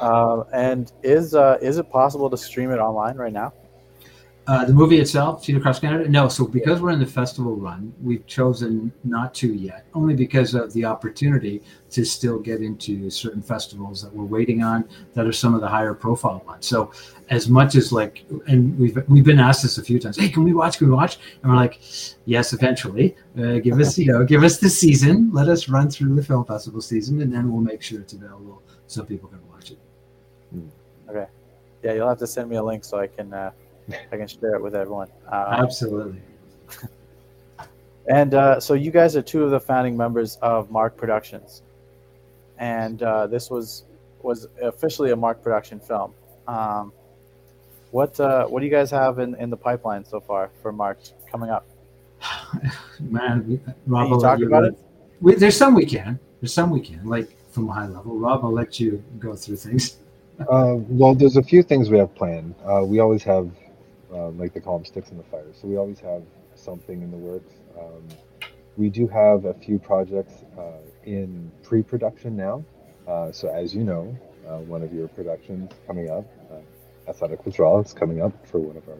Uh, 0.00 0.44
and 0.52 0.92
is 1.02 1.34
uh, 1.34 1.58
is 1.60 1.78
it 1.78 1.90
possible 1.90 2.30
to 2.30 2.36
stream 2.36 2.70
it 2.70 2.78
online 2.78 3.16
right 3.16 3.32
now? 3.32 3.52
Uh, 4.48 4.64
the 4.64 4.72
movie 4.72 4.98
itself, 4.98 5.44
Cedar 5.44 5.60
Cross 5.60 5.80
Canada, 5.80 6.08
no. 6.08 6.26
So 6.26 6.46
because 6.46 6.80
we're 6.80 6.92
in 6.92 7.00
the 7.00 7.06
festival 7.06 7.54
run, 7.54 7.92
we've 8.00 8.26
chosen 8.26 8.90
not 9.04 9.34
to 9.34 9.52
yet, 9.52 9.84
only 9.92 10.14
because 10.14 10.54
of 10.54 10.72
the 10.72 10.86
opportunity 10.86 11.62
to 11.90 12.02
still 12.02 12.38
get 12.38 12.62
into 12.62 13.10
certain 13.10 13.42
festivals 13.42 14.02
that 14.02 14.10
we're 14.10 14.24
waiting 14.24 14.62
on 14.62 14.88
that 15.12 15.26
are 15.26 15.32
some 15.32 15.54
of 15.54 15.60
the 15.60 15.68
higher 15.68 15.92
profile 15.92 16.42
ones. 16.46 16.64
So 16.64 16.92
as 17.28 17.50
much 17.50 17.74
as 17.74 17.92
like, 17.92 18.24
and 18.46 18.78
we've 18.78 18.96
we've 19.06 19.22
been 19.22 19.38
asked 19.38 19.64
this 19.64 19.76
a 19.76 19.82
few 19.82 19.98
times. 19.98 20.16
Hey, 20.16 20.30
can 20.30 20.44
we 20.44 20.54
watch? 20.54 20.78
Can 20.78 20.88
we 20.88 20.94
watch? 20.94 21.18
And 21.42 21.52
we're 21.52 21.58
like, 21.58 21.78
yes, 22.24 22.54
eventually. 22.54 23.16
Uh, 23.38 23.58
give 23.58 23.78
us, 23.78 23.98
you 23.98 24.10
know, 24.10 24.24
give 24.24 24.44
us 24.44 24.56
the 24.56 24.70
season. 24.70 25.30
Let 25.30 25.48
us 25.48 25.68
run 25.68 25.90
through 25.90 26.14
the 26.14 26.22
film 26.22 26.46
festival 26.46 26.80
season, 26.80 27.20
and 27.20 27.30
then 27.30 27.52
we'll 27.52 27.60
make 27.60 27.82
sure 27.82 28.00
it's 28.00 28.14
available 28.14 28.62
so 28.86 29.04
people 29.04 29.28
can 29.28 29.46
watch 29.50 29.72
it. 29.72 29.78
Okay. 31.08 31.26
Yeah, 31.82 31.92
you'll 31.94 32.08
have 32.08 32.18
to 32.18 32.26
send 32.26 32.50
me 32.50 32.56
a 32.56 32.62
link 32.62 32.84
so 32.84 32.98
I 32.98 33.06
can 33.06 33.32
uh, 33.32 33.50
I 34.12 34.16
can 34.16 34.26
share 34.26 34.54
it 34.54 34.62
with 34.62 34.74
everyone. 34.74 35.08
Um, 35.26 35.44
Absolutely. 35.64 36.20
And 38.08 38.32
uh, 38.32 38.58
so 38.58 38.72
you 38.72 38.90
guys 38.90 39.16
are 39.16 39.22
two 39.22 39.44
of 39.44 39.50
the 39.50 39.60
founding 39.60 39.94
members 39.94 40.36
of 40.36 40.70
Mark 40.70 40.96
Productions, 40.96 41.62
and 42.56 43.02
uh, 43.02 43.26
this 43.26 43.50
was 43.50 43.84
was 44.22 44.48
officially 44.62 45.10
a 45.10 45.16
Mark 45.16 45.42
production 45.42 45.78
film. 45.78 46.14
Um, 46.46 46.92
what 47.90 48.18
uh, 48.18 48.46
what 48.46 48.60
do 48.60 48.66
you 48.66 48.72
guys 48.72 48.90
have 48.90 49.18
in, 49.18 49.34
in 49.34 49.50
the 49.50 49.58
pipeline 49.58 50.06
so 50.06 50.20
far 50.20 50.50
for 50.62 50.72
Mark 50.72 50.98
coming 51.30 51.50
up? 51.50 51.66
Man, 53.00 53.60
Rob, 53.86 54.08
you 54.08 54.20
talk 54.20 54.38
you 54.38 54.46
about 54.46 54.64
it? 54.64 54.78
We, 55.20 55.34
there's 55.34 55.56
some 55.56 55.74
we 55.74 55.84
can. 55.84 56.18
There's 56.40 56.54
some 56.54 56.70
we 56.70 56.80
can, 56.80 57.04
like 57.04 57.36
from 57.52 57.68
a 57.68 57.72
high 57.72 57.88
level. 57.88 58.16
Rob, 58.16 58.42
I'll 58.42 58.52
let 58.52 58.80
you 58.80 59.04
go 59.18 59.36
through 59.36 59.56
things. 59.56 59.98
Uh, 60.40 60.76
well, 60.88 61.14
there's 61.14 61.36
a 61.36 61.42
few 61.42 61.62
things 61.62 61.90
we 61.90 61.98
have 61.98 62.14
planned. 62.14 62.54
Uh, 62.64 62.84
we 62.84 63.00
always 63.00 63.22
have, 63.24 63.50
uh, 64.12 64.28
like 64.30 64.54
they 64.54 64.60
call 64.60 64.78
them, 64.78 64.84
sticks 64.84 65.10
in 65.10 65.16
the 65.16 65.24
fire. 65.24 65.46
So 65.52 65.66
we 65.66 65.76
always 65.76 65.98
have 66.00 66.22
something 66.54 67.02
in 67.02 67.10
the 67.10 67.16
works. 67.16 67.54
Um, 67.78 68.06
we 68.76 68.88
do 68.88 69.08
have 69.08 69.44
a 69.44 69.54
few 69.54 69.78
projects 69.78 70.44
uh, 70.56 70.78
in 71.04 71.50
pre-production 71.64 72.36
now. 72.36 72.64
Uh, 73.06 73.32
so 73.32 73.48
as 73.48 73.74
you 73.74 73.82
know, 73.82 74.16
uh, 74.46 74.58
one 74.58 74.82
of 74.82 74.92
your 74.92 75.08
productions 75.08 75.72
coming 75.86 76.08
up, 76.10 76.24
uh, 76.52 77.10
Athletic 77.10 77.44
Withdrawal, 77.44 77.80
is 77.80 77.92
coming 77.92 78.22
up 78.22 78.46
for 78.46 78.58
one 78.60 78.76
of 78.76 78.88
our 78.88 78.98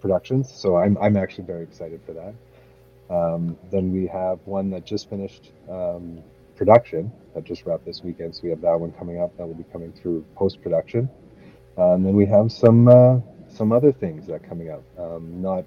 productions. 0.00 0.50
So 0.50 0.76
I'm 0.76 0.96
I'm 0.98 1.16
actually 1.16 1.44
very 1.44 1.62
excited 1.62 2.00
for 2.06 2.12
that. 2.14 2.34
Um, 3.14 3.58
then 3.70 3.92
we 3.92 4.06
have 4.06 4.38
one 4.46 4.70
that 4.70 4.86
just 4.86 5.10
finished 5.10 5.50
um, 5.68 6.22
production 6.56 7.10
that 7.34 7.44
just 7.44 7.64
wrapped 7.66 7.84
this 7.84 8.02
weekend. 8.02 8.34
So 8.34 8.42
we 8.44 8.50
have 8.50 8.60
that 8.60 8.78
one 8.78 8.92
coming 8.92 9.20
up 9.20 9.36
that 9.36 9.46
will 9.46 9.54
be 9.54 9.64
coming 9.72 9.92
through 9.92 10.24
post 10.34 10.62
production. 10.62 11.08
Uh, 11.78 11.92
and 11.94 12.04
then 12.04 12.14
we 12.14 12.26
have 12.26 12.52
some 12.52 12.88
uh, 12.88 13.18
some 13.48 13.72
other 13.72 13.92
things 13.92 14.26
that 14.26 14.34
are 14.34 14.38
coming 14.38 14.70
up. 14.70 14.82
Um, 14.98 15.40
not 15.40 15.64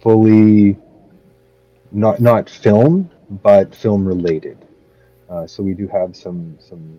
fully, 0.00 0.78
not 1.90 2.20
not 2.20 2.48
film, 2.48 3.10
but 3.42 3.74
film 3.74 4.06
related. 4.06 4.58
Uh, 5.28 5.46
so 5.46 5.62
we 5.62 5.74
do 5.74 5.86
have 5.88 6.16
some 6.16 6.58
some 6.58 6.98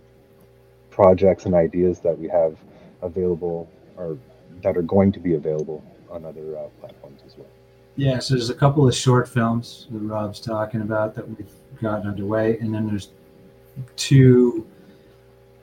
projects 0.89 1.45
and 1.45 1.55
ideas 1.55 1.99
that 2.01 2.17
we 2.17 2.27
have 2.27 2.55
available 3.01 3.69
or 3.97 4.17
that 4.61 4.77
are 4.77 4.83
going 4.83 5.11
to 5.11 5.19
be 5.19 5.33
available 5.33 5.83
on 6.09 6.23
other 6.25 6.57
uh, 6.57 6.67
platforms 6.79 7.21
as 7.25 7.35
well. 7.37 7.47
Yeah, 7.95 8.19
so 8.19 8.33
there's 8.35 8.49
a 8.49 8.55
couple 8.55 8.87
of 8.87 8.95
short 8.95 9.27
films 9.27 9.87
that 9.91 9.99
Rob's 9.99 10.39
talking 10.39 10.81
about 10.81 11.13
that 11.15 11.27
we've 11.27 11.53
got 11.81 12.05
underway, 12.05 12.57
and 12.59 12.73
then 12.73 12.87
there's 12.87 13.09
two 13.95 14.67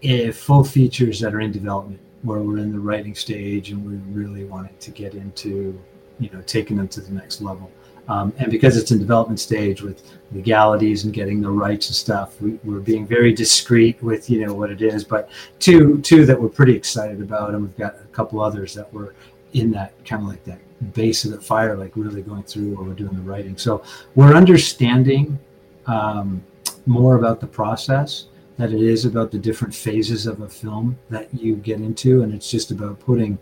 uh, 0.08 0.32
full 0.32 0.64
features 0.64 1.20
that 1.20 1.34
are 1.34 1.40
in 1.40 1.52
development 1.52 2.00
where 2.22 2.40
we're 2.40 2.58
in 2.58 2.72
the 2.72 2.78
writing 2.78 3.14
stage 3.14 3.70
and 3.70 3.84
we're 3.84 4.18
really 4.18 4.44
wanting 4.44 4.76
to 4.78 4.90
get 4.90 5.14
into, 5.14 5.78
you 6.18 6.30
know, 6.30 6.42
taking 6.42 6.76
them 6.76 6.88
to 6.88 7.00
the 7.00 7.12
next 7.12 7.40
level. 7.40 7.70
Um, 8.08 8.32
and 8.38 8.50
because 8.50 8.76
it's 8.76 8.90
in 8.90 8.98
development 8.98 9.38
stage 9.38 9.82
with 9.82 10.02
legalities 10.32 11.04
and 11.04 11.14
getting 11.14 11.40
the 11.40 11.50
rights 11.50 11.88
and 11.88 11.94
stuff, 11.94 12.40
we, 12.42 12.58
we're 12.64 12.80
being 12.80 13.06
very 13.06 13.32
discreet 13.32 14.02
with 14.02 14.28
you 14.28 14.44
know 14.44 14.52
what 14.52 14.70
it 14.70 14.82
is. 14.82 15.04
But 15.04 15.30
two 15.60 16.00
two 16.00 16.26
that 16.26 16.40
we're 16.40 16.48
pretty 16.48 16.74
excited 16.74 17.20
about, 17.22 17.50
and 17.50 17.62
we've 17.62 17.76
got 17.76 17.94
a 17.94 18.08
couple 18.08 18.40
others 18.40 18.74
that 18.74 18.92
we're 18.92 19.12
in 19.52 19.70
that 19.72 19.92
kind 20.04 20.22
of 20.22 20.28
like 20.28 20.42
that 20.44 20.58
base 20.92 21.24
of 21.24 21.30
the 21.30 21.40
fire, 21.40 21.76
like 21.76 21.92
really 21.94 22.22
going 22.22 22.42
through 22.42 22.74
where 22.74 22.84
we're 22.84 22.94
doing 22.94 23.14
the 23.14 23.22
writing. 23.22 23.56
So 23.56 23.84
we're 24.16 24.34
understanding 24.34 25.38
um, 25.86 26.42
more 26.86 27.16
about 27.16 27.40
the 27.40 27.46
process 27.46 28.26
that 28.56 28.72
it 28.72 28.82
is 28.82 29.04
about 29.04 29.30
the 29.30 29.38
different 29.38 29.74
phases 29.74 30.26
of 30.26 30.40
a 30.42 30.48
film 30.48 30.98
that 31.08 31.32
you 31.32 31.56
get 31.56 31.80
into, 31.80 32.22
and 32.22 32.34
it's 32.34 32.50
just 32.50 32.70
about 32.70 33.00
putting 33.00 33.38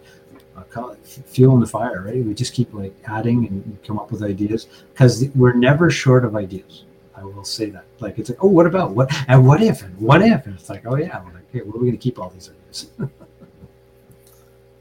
uh, 0.56 0.94
fuel 1.26 1.54
in 1.54 1.60
the 1.60 1.66
fire, 1.66 2.02
right? 2.02 2.24
We 2.24 2.34
just 2.34 2.52
keep 2.52 2.72
like 2.72 2.94
adding 3.06 3.46
and 3.46 3.78
come 3.84 3.98
up 3.98 4.10
with 4.10 4.22
ideas 4.22 4.68
because 4.92 5.28
we're 5.34 5.54
never 5.54 5.90
short 5.90 6.24
of 6.24 6.36
ideas. 6.36 6.84
I 7.16 7.24
will 7.24 7.44
say 7.44 7.70
that. 7.70 7.84
Like 7.98 8.18
it's 8.18 8.30
like, 8.30 8.38
oh, 8.42 8.48
what 8.48 8.66
about 8.66 8.92
what 8.92 9.12
and 9.28 9.46
what 9.46 9.60
if 9.60 9.82
and 9.82 9.96
what 9.98 10.22
if? 10.22 10.46
And 10.46 10.54
it's 10.54 10.68
like, 10.68 10.86
oh 10.86 10.96
yeah, 10.96 11.20
we're 11.24 11.32
like, 11.32 11.48
okay, 11.50 11.60
where 11.62 11.76
are 11.76 11.80
we 11.80 11.88
going 11.88 11.92
to 11.92 11.96
keep 11.98 12.18
all 12.18 12.30
these 12.30 12.50
ideas? 12.50 12.90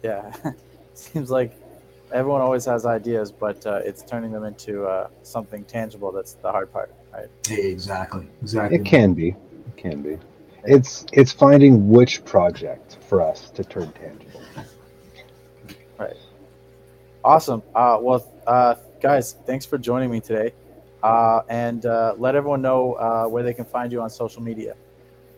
Yeah, 0.04 0.32
seems 0.94 1.32
like 1.32 1.54
everyone 2.14 2.40
always 2.40 2.66
has 2.66 2.86
ideas, 2.86 3.32
but 3.32 3.66
uh, 3.66 3.82
it's 3.84 4.04
turning 4.04 4.32
them 4.32 4.44
into 4.44 4.86
uh, 4.86 5.10
something 5.24 5.64
tangible. 5.66 6.12
That's 6.12 6.34
the 6.34 6.52
hard 6.52 6.72
part, 6.72 6.94
right? 7.18 7.28
exactly, 7.50 8.28
exactly. 8.42 8.78
It 8.78 8.86
can 8.86 9.14
be, 9.14 9.30
it 9.30 9.78
can 9.78 10.02
be. 10.02 10.18
It's 10.64 11.06
it's 11.14 11.32
finding 11.32 11.90
which 11.90 12.24
project 12.26 12.98
for 13.08 13.22
us 13.22 13.50
to 13.52 13.64
turn 13.64 13.92
tangible. 13.94 14.42
Right. 15.98 16.18
Awesome. 17.24 17.64
Uh, 17.74 17.98
well, 18.02 18.32
uh, 18.46 18.76
guys, 19.02 19.38
thanks 19.46 19.66
for 19.66 19.78
joining 19.78 20.12
me 20.12 20.20
today. 20.20 20.54
Uh, 21.04 21.42
and 21.50 21.86
uh, 21.86 22.16
let 22.18 22.36
everyone 22.36 22.62
know 22.62 22.94
uh, 22.94 23.26
where 23.26 23.44
they 23.44 23.54
can 23.54 23.66
find 23.66 23.92
you 23.92 24.02
on 24.02 24.10
social 24.10 24.42
media. 24.42 24.76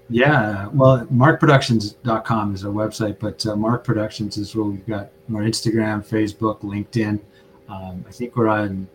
Yeah, 0.09 0.67
well, 0.73 1.05
markproductions.com 1.05 2.55
is 2.55 2.65
our 2.65 2.71
website, 2.71 3.19
but 3.19 3.45
uh, 3.45 3.55
Mark 3.55 3.83
Productions 3.83 4.37
is 4.37 4.55
where 4.55 4.65
we've 4.65 4.87
got 4.87 5.11
our 5.33 5.41
Instagram, 5.41 6.03
Facebook, 6.03 6.61
LinkedIn. 6.61 7.19
Um, 7.67 8.03
I 8.07 8.11
think 8.11 8.35
we're 8.35 8.47
on 8.47 8.87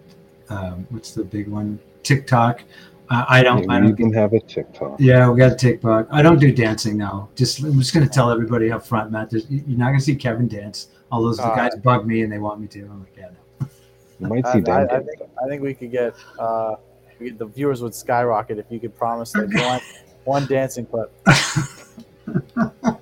um, 0.48 0.86
what's 0.90 1.12
the 1.12 1.24
big 1.24 1.48
one? 1.48 1.78
TikTok. 2.02 2.62
Uh, 3.10 3.24
I 3.28 3.42
don't. 3.42 3.68
I 3.70 3.78
you 3.78 3.88
don't. 3.88 3.96
can 3.96 4.12
have 4.14 4.32
a 4.32 4.40
TikTok. 4.40 4.96
Yeah, 4.98 5.28
we 5.30 5.38
got 5.38 5.52
a 5.52 5.54
TikTok. 5.54 6.08
I 6.10 6.22
don't 6.22 6.38
do 6.38 6.52
dancing 6.52 6.96
now. 6.96 7.28
Just 7.34 7.60
I'm 7.60 7.78
just 7.78 7.92
gonna 7.92 8.08
tell 8.08 8.30
everybody 8.30 8.72
up 8.72 8.86
front, 8.86 9.10
Matt. 9.10 9.32
You're 9.32 9.78
not 9.78 9.86
gonna 9.86 10.00
see 10.00 10.14
Kevin 10.16 10.48
dance. 10.48 10.88
All 11.12 11.22
those 11.22 11.38
Uh, 11.38 11.54
guys 11.54 11.74
bug 11.76 12.06
me 12.06 12.22
and 12.22 12.32
they 12.32 12.38
want 12.38 12.60
me 12.60 12.66
to. 12.68 12.80
I'm 12.82 13.00
like, 13.00 13.16
yeah, 13.16 13.28
no. 13.60 13.68
You 14.20 14.28
might 14.28 14.46
I, 14.46 14.52
see 14.52 14.58
I, 14.58 14.62
Dan. 14.62 14.90
I 14.90 14.98
do 14.98 15.04
think. 15.04 15.30
I 15.44 15.48
think 15.48 15.62
we 15.62 15.74
could 15.74 15.90
get 15.90 16.14
uh, 16.38 16.76
we, 17.20 17.30
the 17.30 17.46
viewers 17.46 17.82
would 17.82 17.94
skyrocket 17.94 18.58
if 18.58 18.66
you 18.70 18.80
could 18.80 18.96
promise 18.96 19.34
like 19.34 19.52
one 19.54 19.80
one 20.24 20.46
dancing 20.46 20.86
clip. 20.86 21.12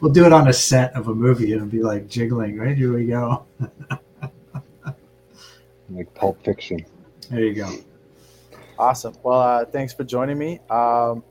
We'll 0.00 0.12
do 0.12 0.26
it 0.26 0.32
on 0.32 0.48
a 0.48 0.52
set 0.52 0.94
of 0.96 1.06
a 1.06 1.14
movie. 1.14 1.52
It'll 1.52 1.66
be 1.66 1.80
like 1.80 2.08
jiggling. 2.08 2.58
Right 2.58 2.76
here 2.76 2.92
we 2.92 3.06
go. 3.06 3.44
Like 5.94 6.12
Pulp 6.14 6.42
Fiction. 6.44 6.84
There 7.30 7.40
you 7.40 7.54
go. 7.54 7.72
Awesome. 8.78 9.14
Well, 9.22 9.40
uh, 9.40 9.64
thanks 9.64 9.92
for 9.92 10.04
joining 10.04 10.38
me. 10.38 10.60
Um, 10.70 11.22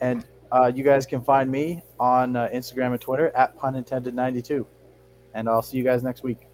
and 0.00 0.24
uh, 0.52 0.70
you 0.74 0.84
guys 0.84 1.06
can 1.06 1.22
find 1.22 1.50
me 1.50 1.82
on 1.98 2.36
uh, 2.36 2.48
Instagram 2.52 2.92
and 2.92 3.00
Twitter 3.00 3.30
at 3.36 3.58
punintended92. 3.58 4.64
And 5.34 5.48
I'll 5.48 5.62
see 5.62 5.76
you 5.76 5.84
guys 5.84 6.02
next 6.02 6.22
week. 6.22 6.46